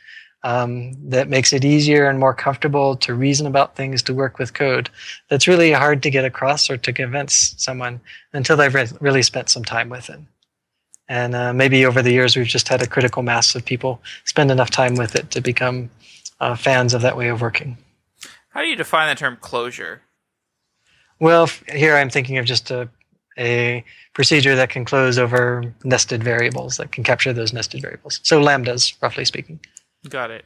[0.45, 4.55] um, that makes it easier and more comfortable to reason about things, to work with
[4.55, 4.89] code.
[5.29, 8.01] That's really hard to get across or to convince someone
[8.33, 10.21] until they've re- really spent some time with it.
[11.09, 14.51] And uh, maybe over the years, we've just had a critical mass of people spend
[14.51, 15.91] enough time with it to become
[16.41, 17.79] uh, fans of that way of working.
[18.51, 20.03] How do you define the term closure?
[21.19, 22.89] Well, here I'm thinking of just a,
[23.39, 28.21] a procedure that can close over nested variables that can capture those nested variables.
[28.23, 29.59] So lambdas, roughly speaking.
[30.09, 30.45] Got it.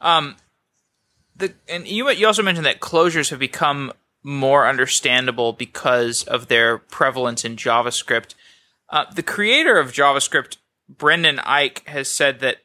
[0.00, 0.36] Um,
[1.36, 6.78] the and you you also mentioned that closures have become more understandable because of their
[6.78, 8.34] prevalence in JavaScript.
[8.88, 12.58] Uh, the creator of JavaScript, Brendan Eich, has said that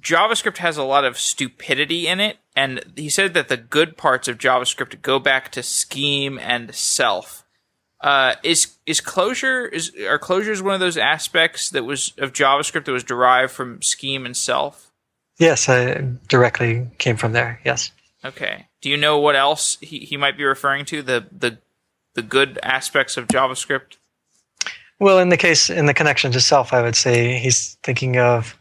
[0.00, 4.28] JavaScript has a lot of stupidity in it, and he said that the good parts
[4.28, 7.44] of JavaScript go back to scheme and self.
[8.00, 12.84] Uh, is is closure is are closures one of those aspects that was of JavaScript
[12.84, 14.91] that was derived from scheme and self?
[15.42, 15.94] Yes, I
[16.28, 17.60] directly came from there.
[17.64, 17.90] Yes.
[18.24, 18.68] Okay.
[18.80, 21.58] Do you know what else he, he might be referring to the the
[22.14, 23.96] the good aspects of JavaScript?
[25.00, 28.56] Well, in the case in the connection to self, I would say he's thinking of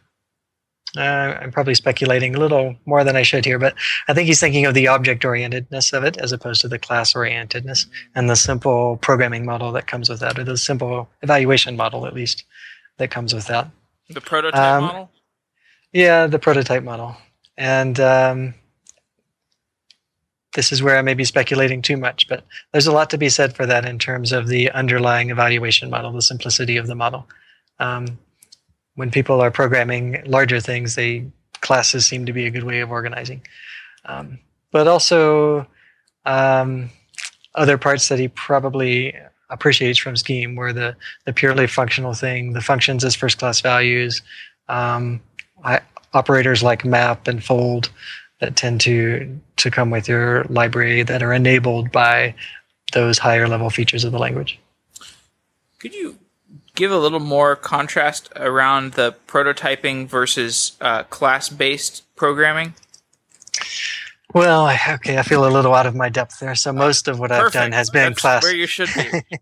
[0.98, 1.02] uh,
[1.39, 3.76] I'm probably speculating a little more than I should here, but
[4.08, 7.13] I think he's thinking of the object orientedness of it as opposed to the class
[7.13, 12.08] orientedness and the simple programming model that comes with that, or the simple evaluation model,
[12.08, 12.44] at least,
[12.98, 13.70] that comes with that.
[14.10, 15.12] The prototype um, model?
[15.93, 17.17] Yeah, the prototype model.
[17.58, 18.54] And um,
[20.54, 23.30] this is where I may be speculating too much, but there's a lot to be
[23.30, 27.27] said for that in terms of the underlying evaluation model, the simplicity of the model.
[27.80, 28.19] Um,
[28.95, 32.91] when people are programming larger things, they classes seem to be a good way of
[32.91, 33.41] organizing.
[34.06, 34.39] Um,
[34.71, 35.67] but also
[36.25, 36.89] um,
[37.56, 39.15] other parts that he probably
[39.49, 44.21] appreciates from Scheme were the the purely functional thing, the functions as first class values,
[44.69, 45.21] um,
[46.13, 47.89] operators like map and fold
[48.39, 52.34] that tend to to come with your library that are enabled by
[52.93, 54.60] those higher level features of the language.
[55.80, 56.17] Could you
[56.76, 62.74] give a little more contrast around the prototyping versus uh, class based programming?
[64.34, 66.56] Well, okay, I feel a little out of my depth there.
[66.56, 67.56] So most of what Perfect.
[67.56, 68.43] I've done has been That's class.
[68.43, 69.02] Where you should be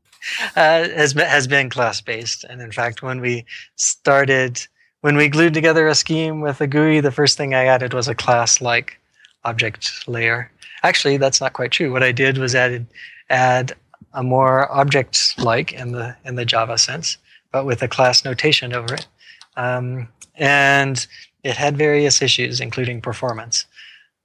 [0.56, 4.66] uh, has been, has been class based, and in fact, when we started,
[5.02, 8.08] when we glued together a scheme with a GUI, the first thing I added was
[8.08, 9.00] a class like
[9.46, 10.52] object layer.
[10.84, 11.92] Actually, that's not quite true.
[11.92, 12.88] What I did was added
[13.30, 13.74] add
[14.14, 17.18] a more object-like in the in the Java sense,
[17.52, 19.08] but with a class notation over it.
[19.56, 21.06] Um, and
[21.44, 23.66] it had various issues, including performance.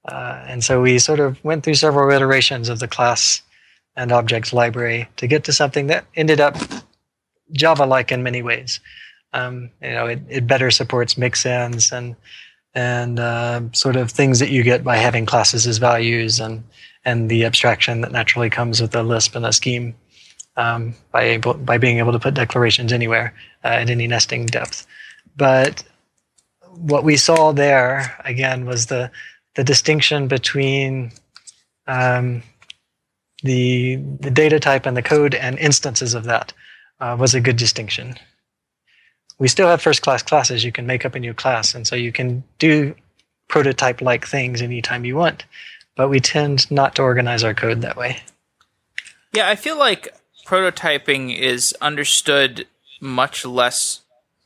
[0.05, 3.41] Uh, and so we sort of went through several iterations of the class
[3.95, 6.55] and objects library to get to something that ended up
[7.53, 8.79] Java-like in many ways.
[9.35, 12.15] Um, you know, it, it better supports mixins and
[12.73, 16.63] and uh, sort of things that you get by having classes as values and
[17.03, 19.93] and the abstraction that naturally comes with a Lisp and a scheme
[20.57, 24.87] um, by able by being able to put declarations anywhere uh, at any nesting depth.
[25.35, 25.83] But
[26.77, 29.11] what we saw there again was the
[29.55, 31.11] the distinction between
[31.87, 32.41] um,
[33.43, 36.53] the the data type and the code and instances of that
[36.99, 38.15] uh, was a good distinction.
[39.37, 40.63] We still have first class classes.
[40.63, 42.95] You can make up a new class, and so you can do
[43.47, 45.45] prototype like things anytime you want.
[45.95, 48.19] But we tend not to organize our code that way.
[49.33, 52.67] Yeah, I feel like prototyping is understood
[53.01, 54.01] much less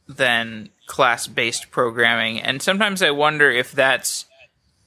[0.08, 2.42] than class based programming.
[2.42, 4.26] And sometimes I wonder if that's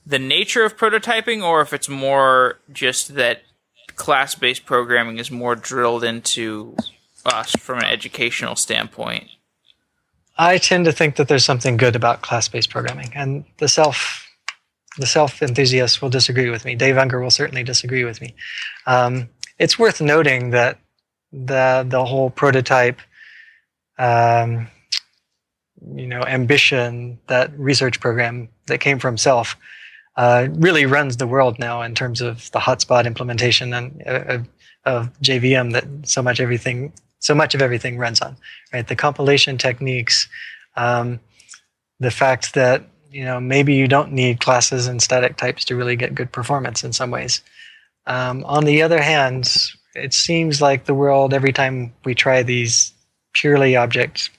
[0.05, 3.43] the nature of prototyping or if it's more just that
[3.95, 6.77] class based programming is more drilled into
[7.25, 9.29] us from an educational standpoint.
[10.39, 14.29] I tend to think that there's something good about class based programming, and the self
[14.99, 16.75] the self enthusiast will disagree with me.
[16.75, 18.35] Dave Ungar will certainly disagree with me.
[18.87, 20.79] Um, it's worth noting that
[21.33, 23.01] the the whole prototype
[23.99, 24.69] um,
[25.95, 29.57] you know ambition that research program that came from self
[30.17, 34.39] uh, really runs the world now in terms of the hotspot implementation and uh,
[34.85, 38.37] of JVM that so much everything so much of everything runs on
[38.73, 40.29] right the compilation techniques
[40.77, 41.19] um,
[42.01, 45.97] the fact that you know maybe you don't need classes and static types to really
[45.97, 47.41] get good performance in some ways
[48.07, 49.51] um, on the other hand
[49.95, 52.93] it seems like the world every time we try these
[53.33, 54.31] purely object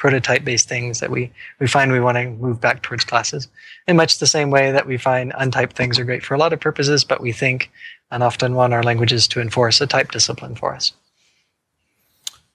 [0.00, 3.48] prototype based things that we, we find we want to move back towards classes.
[3.86, 6.54] In much the same way that we find untyped things are great for a lot
[6.54, 7.70] of purposes, but we think
[8.10, 10.92] and often want our languages to enforce a type discipline for us.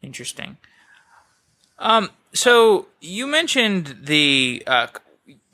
[0.01, 0.58] Interesting.
[1.79, 4.88] Um, so you mentioned the uh,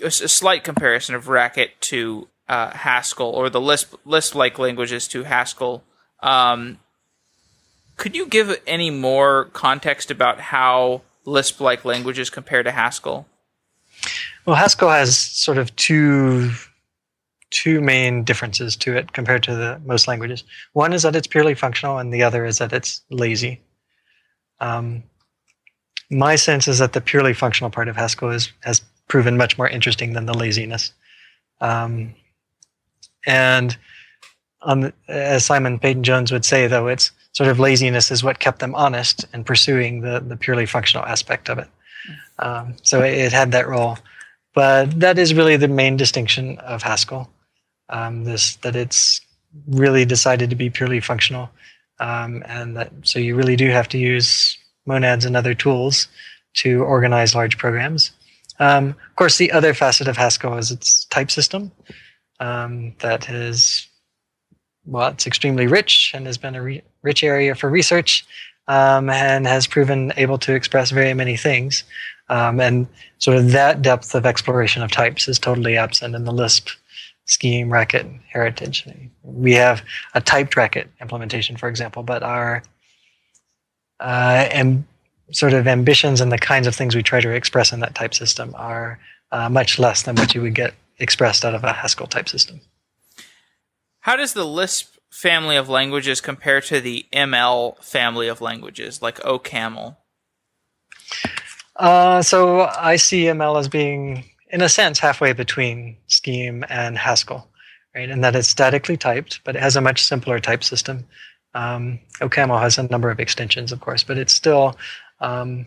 [0.02, 5.24] a slight comparison of Racket to uh, Haskell or the Lisp Lisp like languages to
[5.24, 5.84] Haskell.
[6.22, 6.80] Um,
[7.98, 13.28] could you give any more context about how Lisp like languages compare to Haskell?
[14.46, 16.52] Well, Haskell has sort of two
[17.52, 20.44] two main differences to it compared to the most languages.
[20.74, 23.62] One is that it's purely functional, and the other is that it's lazy.
[24.62, 25.04] Um,
[26.10, 29.68] my sense is that the purely functional part of Haskell is, has proven much more
[29.68, 30.94] interesting than the laziness.
[31.60, 32.16] Um,
[33.26, 33.78] and
[34.62, 38.60] on, as Simon Peyton Jones would say, though, it's sort of laziness is what kept
[38.60, 41.68] them honest and pursuing the, the purely functional aspect of it.
[42.40, 43.98] Um, so it, it, had that role.
[44.54, 47.30] But that is really the main distinction of Haskell.
[47.90, 49.22] Um, this that it's
[49.68, 51.50] really decided to be purely functional,
[52.02, 56.08] um, and that so you really do have to use monads and other tools
[56.54, 58.12] to organize large programs.
[58.60, 61.72] Um, of course, the other facet of Haskell is its type system
[62.40, 63.88] um, that is
[64.86, 68.26] well, it's extremely rich and has been a re- rich area for research
[68.68, 71.84] um, and has proven able to express very many things.
[72.30, 72.88] Um, and
[73.20, 76.70] sort of that depth of exploration of types is totally absent in the Lisp
[77.32, 78.86] scheme racket heritage.
[79.24, 79.82] We have
[80.14, 82.62] a typed racket implementation, for example, but our
[84.02, 84.84] uh, and
[85.32, 88.14] sort of ambitions and the kinds of things we try to express in that type
[88.14, 89.00] system are
[89.32, 92.60] uh, much less than what you would get expressed out of a Haskell type system.
[94.02, 99.20] How does the Lisp family of languages compare to the ML family of languages, like
[99.20, 99.96] OCaml?
[101.78, 107.48] Uh, so I see ML as being, in a sense, halfway between Scheme and Haskell,
[107.96, 108.10] right?
[108.10, 111.06] And that it's statically typed, but it has a much simpler type system.
[111.54, 114.78] Um, OCaml has a number of extensions, of course, but it's still
[115.20, 115.66] um,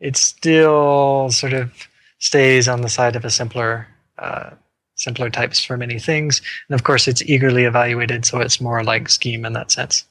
[0.00, 1.72] it still sort of
[2.18, 3.86] stays on the side of a simpler
[4.18, 4.50] uh,
[4.94, 6.40] simpler types for many things.
[6.68, 10.04] And of course, it's eagerly evaluated, so it's more like Scheme in that sense.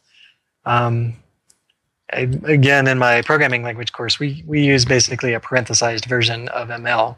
[0.66, 1.16] Um,
[2.14, 6.70] I, again, in my programming language course, we, we use basically a parenthesized version of
[6.70, 7.18] ML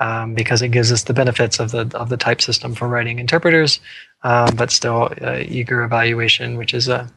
[0.00, 3.18] um, because it gives us the benefits of the of the type system for writing
[3.18, 3.80] interpreters,
[4.22, 7.10] um, but still uh, eager evaluation, which is a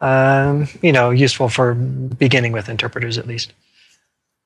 [0.00, 3.52] um, you know useful for beginning with interpreters at least.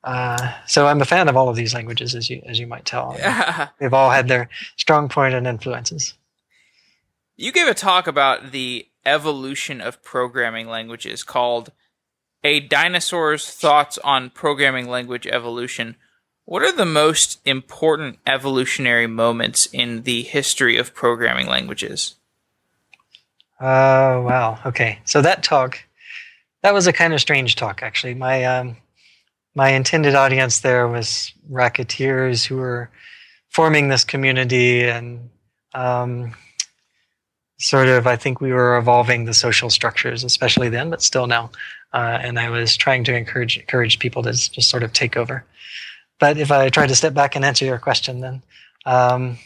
[0.05, 2.84] Uh, so I'm a fan of all of these languages, as you as you might
[2.84, 3.16] tell.
[3.80, 6.14] They've all had their strong point and influences.
[7.36, 11.72] You gave a talk about the evolution of programming languages called
[12.43, 15.97] "A Dinosaur's Thoughts on Programming Language Evolution."
[16.49, 22.14] What are the most important evolutionary moments in the history of programming languages?
[23.61, 24.59] Oh, uh, wow.
[24.64, 24.99] Okay.
[25.05, 25.78] So that talk,
[26.62, 28.14] that was a kind of strange talk, actually.
[28.14, 28.78] My, um,
[29.55, 32.88] my intended audience there was racketeers who were
[33.51, 35.28] forming this community and
[35.74, 36.32] um,
[37.59, 41.51] sort of, I think we were evolving the social structures, especially then, but still now.
[41.92, 45.44] Uh, and I was trying to encourage, encourage people to just sort of take over.
[46.19, 48.43] But if I try to step back and answer your question, then
[48.87, 49.39] um,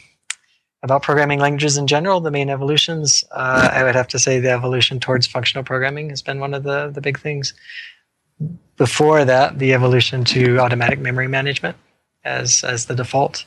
[0.81, 4.51] about programming languages in general, the main evolutions, uh, I would have to say the
[4.51, 7.53] evolution towards functional programming has been one of the, the big things.
[8.77, 11.77] Before that, the evolution to automatic memory management
[12.25, 13.45] as, as the default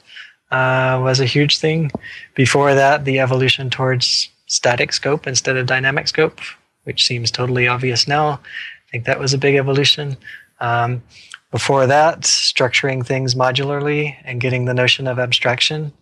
[0.51, 1.91] uh, was a huge thing.
[2.35, 6.41] Before that, the evolution towards static scope instead of dynamic scope,
[6.85, 8.29] which seems totally obvious now.
[8.31, 10.17] I think that was a big evolution.
[10.61, 11.03] Um,
[11.51, 15.93] before that, structuring things modularly and getting the notion of abstraction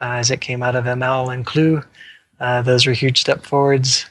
[0.00, 1.82] uh, as it came out of ML and CLU.
[2.40, 4.06] Uh, those were huge step forwards,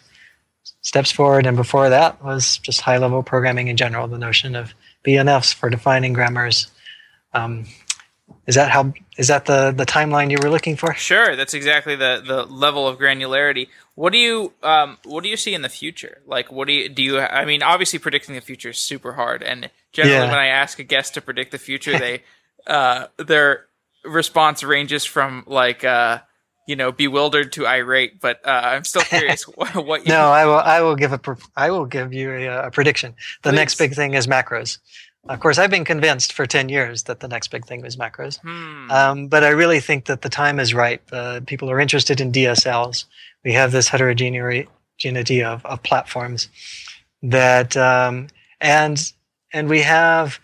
[0.82, 1.46] steps forward.
[1.46, 4.74] And before that was just high level programming in general, the notion of
[5.06, 6.68] BNFs for defining grammars.
[7.34, 7.66] Um,
[8.48, 10.94] is that how is that the the timeline you were looking for?
[10.94, 13.68] Sure, that's exactly the the level of granularity.
[13.96, 16.22] What do you um, what do you see in the future?
[16.26, 17.04] Like, what do you do?
[17.04, 20.30] You I mean, obviously, predicting the future is super hard, and generally, yeah.
[20.30, 22.24] when I ask a guest to predict the future, they
[22.68, 23.66] uh, their
[24.04, 26.20] response ranges from like uh,
[26.68, 28.20] you know bewildered to irate.
[28.20, 30.14] But uh, I'm still curious what, what you.
[30.14, 30.60] No, I will.
[30.60, 31.20] I will give a.
[31.56, 33.16] I will give you a, a prediction.
[33.44, 33.56] The Please.
[33.56, 34.80] next big thing is macros.
[35.30, 38.40] Of course, I've been convinced for 10 years that the next big thing was macros.
[38.40, 38.90] Hmm.
[38.90, 41.00] Um, but I really think that the time is right.
[41.12, 43.06] Uh, people are interested in DSLs
[43.44, 46.50] we have this heterogeneity of, of platforms
[47.24, 48.28] that um,
[48.60, 49.12] and
[49.54, 50.40] and we have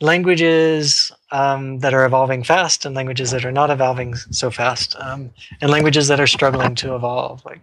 [0.00, 5.30] languages um, that are evolving fast and languages that are not evolving so fast um,
[5.60, 7.60] and languages that are struggling to evolve like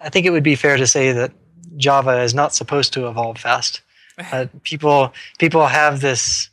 [0.00, 1.32] i think it would be fair to say that
[1.76, 3.82] java is not supposed to evolve fast
[4.32, 6.48] uh, people people have this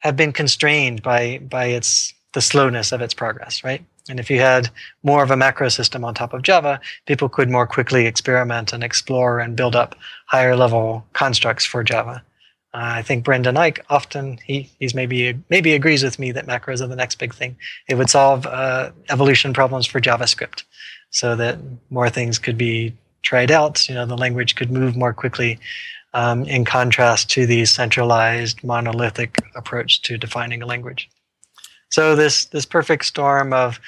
[0.00, 4.40] have been constrained by by its the slowness of its progress right and if you
[4.40, 4.68] had
[5.02, 8.82] more of a macro system on top of Java, people could more quickly experiment and
[8.82, 9.94] explore and build up
[10.26, 12.22] higher level constructs for Java.
[12.72, 16.80] Uh, I think Brendan Eich often he he's maybe maybe agrees with me that macros
[16.80, 17.56] are the next big thing.
[17.88, 20.62] It would solve uh, evolution problems for JavaScript,
[21.10, 21.58] so that
[21.90, 23.88] more things could be tried out.
[23.88, 25.58] You know, the language could move more quickly.
[26.12, 31.08] Um, in contrast to the centralized monolithic approach to defining a language.
[31.90, 33.78] So this this perfect storm of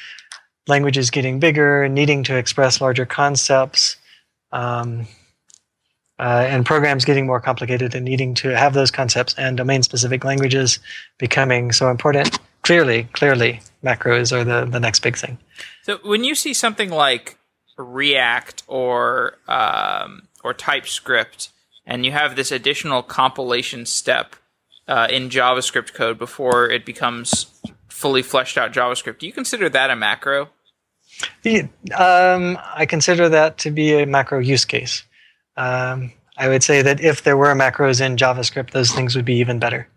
[0.68, 3.96] languages getting bigger, needing to express larger concepts,
[4.52, 5.06] um,
[6.18, 10.78] uh, and programs getting more complicated and needing to have those concepts and domain-specific languages
[11.18, 12.38] becoming so important.
[12.62, 15.38] Clearly, clearly, macros are the the next big thing.
[15.82, 17.38] So when you see something like
[17.76, 21.50] React or um, or TypeScript,
[21.86, 24.36] and you have this additional compilation step
[24.86, 27.46] uh, in JavaScript code before it becomes
[27.88, 29.18] fully fleshed out JavaScript.
[29.18, 30.50] Do you consider that a macro?
[31.94, 35.04] Um, I consider that to be a macro use case.
[35.56, 39.36] Um, I would say that if there were macros in JavaScript, those things would be
[39.36, 39.88] even better.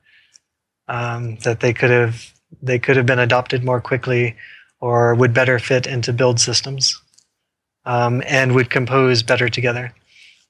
[0.87, 2.31] Um, that they could have
[2.61, 4.35] they could have been adopted more quickly,
[4.79, 7.01] or would better fit into build systems,
[7.85, 9.93] um, and would compose better together.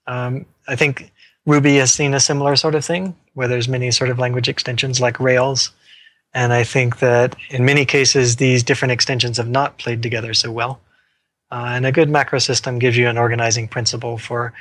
[0.08, 1.12] Um, I think
[1.46, 5.00] Ruby has seen a similar sort of thing, where there's many sort of language extensions
[5.00, 5.72] like Rails
[6.36, 10.52] and I think that in many cases, these different extensions have not played together so
[10.52, 10.82] well.
[11.50, 14.54] Uh, and a good macro system gives you an organizing principle for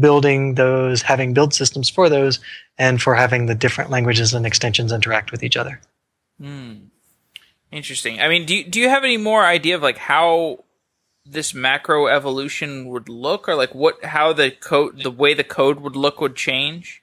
[0.00, 2.40] building those, having build systems for those,
[2.78, 5.80] and for having the different languages and extensions interact with each other.
[6.40, 6.74] Hmm.
[7.70, 8.20] Interesting.
[8.20, 10.64] I mean, do you, do you have any more idea of like how
[11.24, 15.80] this macro evolution would look, or like what how the code, the way the code
[15.80, 17.02] would look, would change?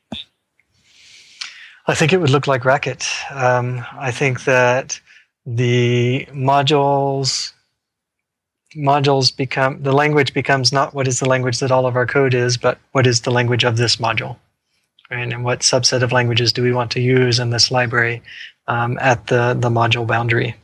[1.86, 3.06] I think it would look like Racket.
[3.30, 5.00] Um, I think that
[5.46, 7.53] the modules
[8.76, 12.34] modules become the language becomes not what is the language that all of our code
[12.34, 14.38] is, but what is the language of this module?
[15.10, 18.22] And what subset of languages do we want to use in this library
[18.68, 20.56] um, at the the module boundary,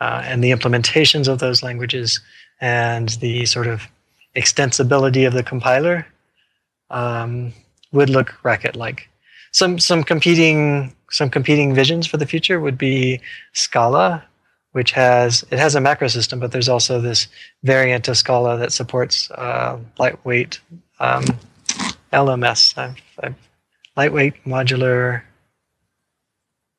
[0.00, 2.20] uh, and the implementations of those languages
[2.60, 3.82] and the sort of
[4.34, 6.06] extensibility of the compiler
[6.90, 7.52] um,
[7.92, 9.08] would look Racket like
[9.52, 13.20] some some competing some competing visions for the future would be
[13.52, 14.24] Scala,
[14.76, 17.28] which has it has a macro system, but there's also this
[17.62, 20.60] variant of Scala that supports uh, lightweight
[21.00, 21.24] um,
[22.12, 23.34] LMS, I've, I've,
[23.96, 25.22] lightweight modular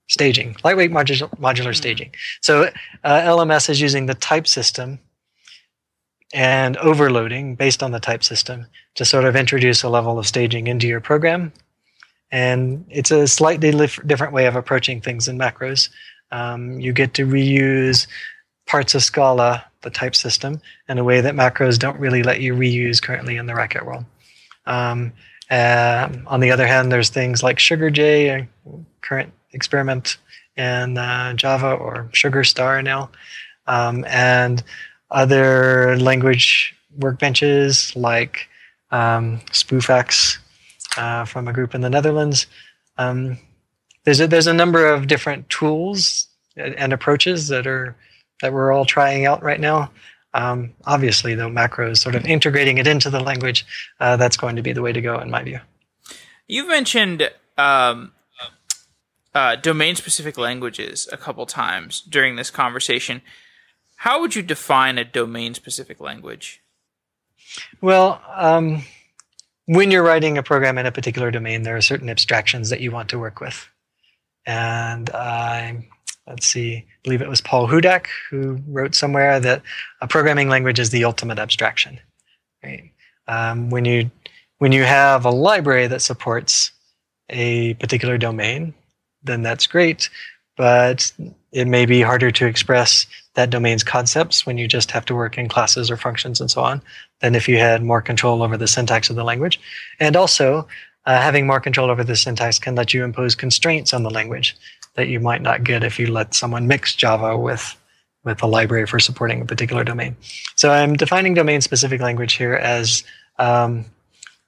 [0.09, 1.75] staging, lightweight modular, modular mm.
[1.75, 2.11] staging.
[2.41, 2.69] So
[3.03, 4.99] uh, LMS is using the type system
[6.35, 10.67] and overloading based on the type system to sort of introduce a level of staging
[10.67, 11.51] into your program.
[12.31, 13.71] And it's a slightly
[14.05, 15.89] different way of approaching things in macros.
[16.31, 18.07] Um, you get to reuse
[18.65, 22.53] parts of Scala, the type system, in a way that macros don't really let you
[22.53, 24.05] reuse currently in the Racket world.
[24.65, 25.13] Um,
[25.49, 28.47] uh, on the other hand, there's things like SugarJ, a
[29.01, 30.17] current experiment
[30.57, 33.09] in uh, Java, or SugarStar now,
[33.67, 34.63] um, and
[35.09, 38.49] other language workbenches like
[38.91, 40.37] um, Spoofax
[40.97, 42.47] uh, from a group in the Netherlands.
[42.97, 43.37] Um,
[44.07, 47.93] there's a, there's a number of different tools and approaches that are
[48.41, 49.91] that we're all trying out right now.
[50.33, 53.65] Um, obviously, though, macros sort of integrating it into the language,
[53.99, 55.59] uh, that's going to be the way to go, in my view.
[56.47, 58.13] You've mentioned um,
[59.35, 63.21] uh, domain specific languages a couple times during this conversation.
[63.97, 66.61] How would you define a domain specific language?
[67.81, 68.83] Well, um,
[69.65, 72.91] when you're writing a program in a particular domain, there are certain abstractions that you
[72.91, 73.67] want to work with.
[74.47, 75.85] And I,
[76.25, 79.61] let's see, I believe it was Paul Hudak who wrote somewhere that
[80.01, 81.99] a programming language is the ultimate abstraction.
[82.63, 82.91] Right?
[83.27, 84.09] Um, when you
[84.59, 86.71] when you have a library that supports
[87.29, 88.73] a particular domain,
[89.21, 90.09] then that's great.
[90.55, 91.11] But
[91.51, 95.37] it may be harder to express that domain's concepts when you just have to work
[95.37, 96.81] in classes or functions and so on
[97.21, 99.59] than if you had more control over the syntax of the language.
[99.99, 100.67] And also,
[101.07, 104.55] uh, having more control over the syntax can let you impose constraints on the language
[104.95, 107.75] that you might not get if you let someone mix Java with
[108.23, 110.17] with a library for supporting a particular domain.
[110.55, 113.05] So I'm defining domain specific language here as
[113.39, 113.85] um,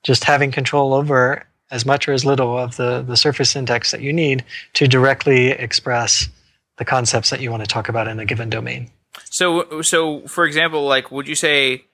[0.04, 4.02] just having control over as much or as little of the, the surface syntax that
[4.02, 4.44] you need
[4.74, 6.28] to directly express
[6.78, 8.92] the concepts that you want to talk about in a given domain.
[9.30, 11.86] So, so for example, like, would you say,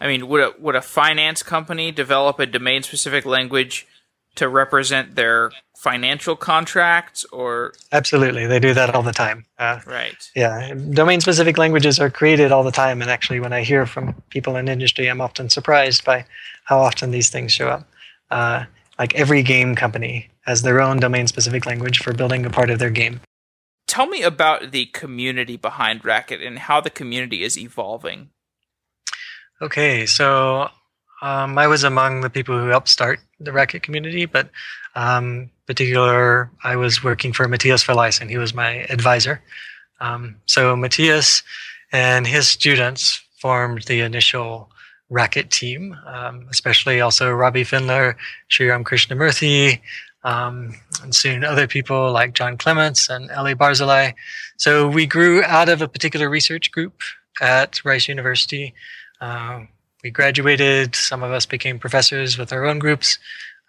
[0.00, 3.88] I mean, would a, would a finance company develop a domain specific language
[4.36, 7.72] to represent their financial contracts or?
[7.92, 8.46] Absolutely.
[8.46, 9.44] They do that all the time.
[9.58, 10.30] Uh, right.
[10.34, 10.74] yeah.
[10.74, 13.02] Domain specific languages are created all the time.
[13.02, 16.24] And actually when i hear from people in industry i'm often surprised by
[16.64, 17.88] how often these things show up.
[18.30, 18.64] Uh,
[18.98, 22.78] like every game company has their own domain specific language for building a part of
[22.78, 23.20] their game.
[23.86, 28.30] Tell me about the community behind Racket and how the community is evolving.
[29.60, 30.68] Okay, so
[31.24, 34.50] um, I was among the people who helped start the Racket community, but
[34.94, 38.28] um, particular, I was working for Matthias Felleisen.
[38.28, 39.40] He was my advisor.
[40.02, 41.42] Um, so Matthias
[41.92, 44.70] and his students formed the initial
[45.08, 48.16] racket team, um, especially also Robby Findler,
[48.50, 49.80] Shriram Krishnamurthi,
[50.24, 54.12] um, and soon other people like John Clements and Eli Barzilai.
[54.58, 57.00] So we grew out of a particular research group
[57.40, 58.74] at Rice University.
[59.22, 59.60] Uh,
[60.04, 63.18] we graduated, some of us became professors with our own groups.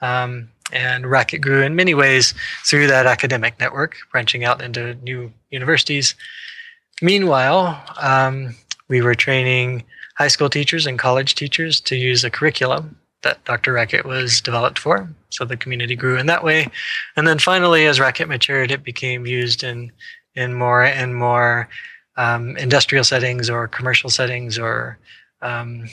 [0.01, 2.33] Um, and Racket grew in many ways
[2.65, 6.13] through that academic network, branching out into new universities.
[7.01, 8.55] Meanwhile, um,
[8.89, 9.85] we were training
[10.17, 13.73] high school teachers and college teachers to use a curriculum that Dr.
[13.73, 15.09] Racket was developed for.
[15.29, 16.67] So the community grew in that way.
[17.15, 19.91] And then finally, as Racket matured, it became used in,
[20.35, 21.69] in more and more
[22.17, 24.97] um, industrial settings or commercial settings or,
[25.41, 25.87] um,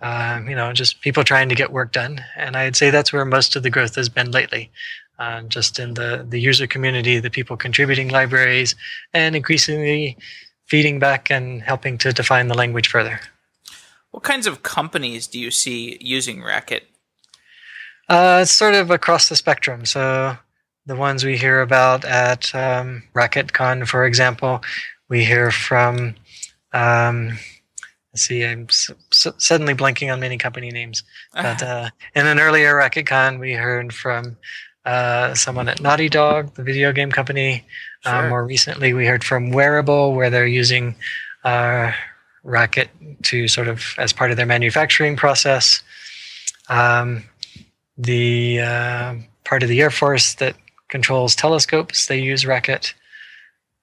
[0.00, 2.20] uh, you know, just people trying to get work done.
[2.36, 4.70] And I'd say that's where most of the growth has been lately.
[5.18, 8.74] Uh, just in the, the user community, the people contributing libraries,
[9.12, 10.18] and increasingly
[10.66, 13.20] feeding back and helping to define the language further.
[14.10, 16.88] What kinds of companies do you see using Racket?
[18.08, 19.84] Uh, it's sort of across the spectrum.
[19.84, 20.36] So
[20.84, 24.62] the ones we hear about at um, RacketCon, for example,
[25.08, 26.16] we hear from.
[26.72, 27.38] Um,
[28.14, 28.68] see, I'm
[29.10, 31.02] suddenly blanking on many company names.
[31.32, 34.36] But uh, in an earlier RacketCon, we heard from
[34.84, 37.64] uh, someone at Naughty Dog, the video game company.
[38.04, 38.26] Uh, sure.
[38.26, 40.94] Uh, more recently, we heard from Wearable, where they're using
[41.44, 41.92] uh,
[42.42, 42.90] Racket
[43.22, 45.82] to sort of as part of their manufacturing process.
[46.68, 47.24] Um,
[47.96, 50.56] the uh, part of the Air Force that
[50.88, 52.94] controls telescopes, they use Racket.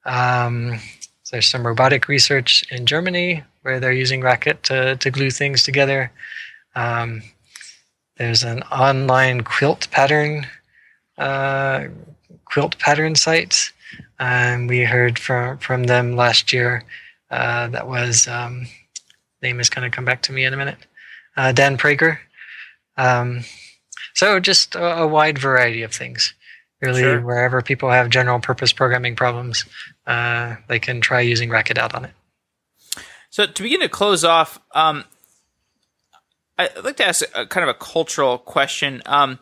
[0.06, 0.80] Um,
[1.24, 5.64] so there's some robotic research in Germany where they're using Racket to, to glue things
[5.64, 6.12] together.
[6.76, 7.24] Um,
[8.18, 10.48] there's an online quilt pattern
[11.18, 11.88] uh,
[12.46, 13.72] quilt pattern sites.
[14.20, 16.84] Um, we heard from from them last year.
[17.30, 18.68] Uh, that was um,
[19.42, 20.80] name is going to come back to me in a minute.
[21.38, 22.18] Uh, Dan Prager.
[22.98, 23.44] Um,
[24.14, 26.34] so just a, a, wide variety of things.
[26.82, 27.22] Really, sure.
[27.22, 29.66] wherever people have general purpose programming problems,
[30.08, 32.12] uh, they can try using Racket out on it.
[33.32, 35.06] So to begin to close off, um,
[36.60, 39.02] I'd like to ask a, kind of a cultural question.
[39.06, 39.40] Um,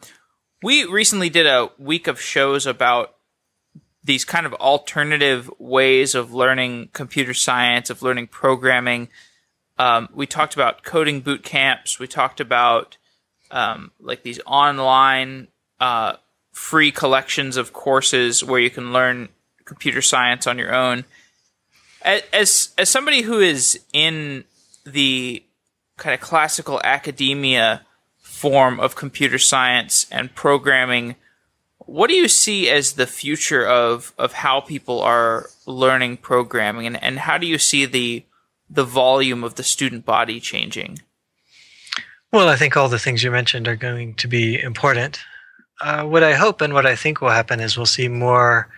[0.61, 3.15] we recently did a week of shows about
[4.03, 9.09] these kind of alternative ways of learning computer science, of learning programming.
[9.79, 11.97] Um, we talked about coding boot camps.
[11.97, 12.97] We talked about
[13.49, 15.47] um, like these online
[15.79, 16.13] uh,
[16.51, 19.29] free collections of courses where you can learn
[19.65, 21.05] computer science on your own.
[22.01, 24.45] As as somebody who is in
[24.85, 25.43] the
[25.97, 27.85] kind of classical academia
[28.17, 31.15] form of computer science and programming,
[31.79, 37.03] what do you see as the future of of how people are learning programming, and,
[37.03, 38.23] and how do you see the
[38.69, 40.99] the volume of the student body changing?
[42.31, 45.19] Well, I think all the things you mentioned are going to be important.
[45.81, 48.69] Uh, what I hope and what I think will happen is we'll see more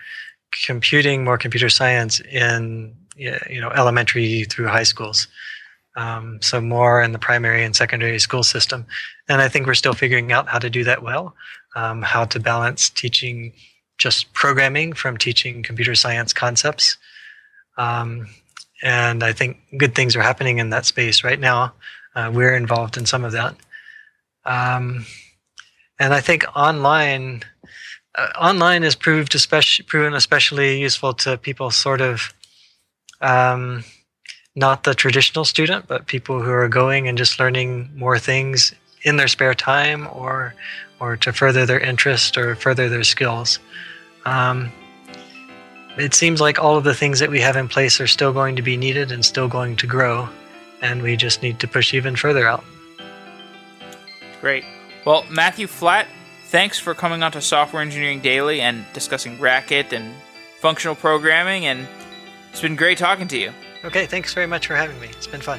[0.64, 5.28] computing, more computer science in you know elementary through high schools.
[5.94, 8.86] Um, so more in the primary and secondary school system,
[9.28, 11.34] and I think we're still figuring out how to do that well.
[11.74, 13.52] Um, how to balance teaching
[13.98, 16.96] just programming from teaching computer science concepts.
[17.78, 18.28] Um,
[18.82, 21.72] and I think good things are happening in that space right now.
[22.14, 23.54] Uh, we're involved in some of that.
[24.44, 25.06] Um,
[26.00, 27.44] and I think online,
[28.16, 32.34] uh, online has proved especially proven especially useful to people sort of
[33.22, 33.84] um,
[34.54, 39.16] not the traditional student, but people who are going and just learning more things in
[39.16, 40.54] their spare time or
[41.00, 43.58] or to further their interest or further their skills.
[44.24, 44.70] Um,
[45.96, 48.54] it seems like all of the things that we have in place are still going
[48.56, 50.28] to be needed and still going to grow
[50.82, 52.64] and we just need to push even further out.
[54.40, 54.64] Great.
[55.06, 56.08] Well, Matthew Flatt,
[56.46, 60.14] thanks for coming on to Software Engineering Daily and discussing Racket and
[60.60, 61.88] functional programming, and
[62.52, 63.52] it's been great talking to you.
[63.84, 65.08] Okay, thanks very much for having me.
[65.08, 65.58] It's been fun.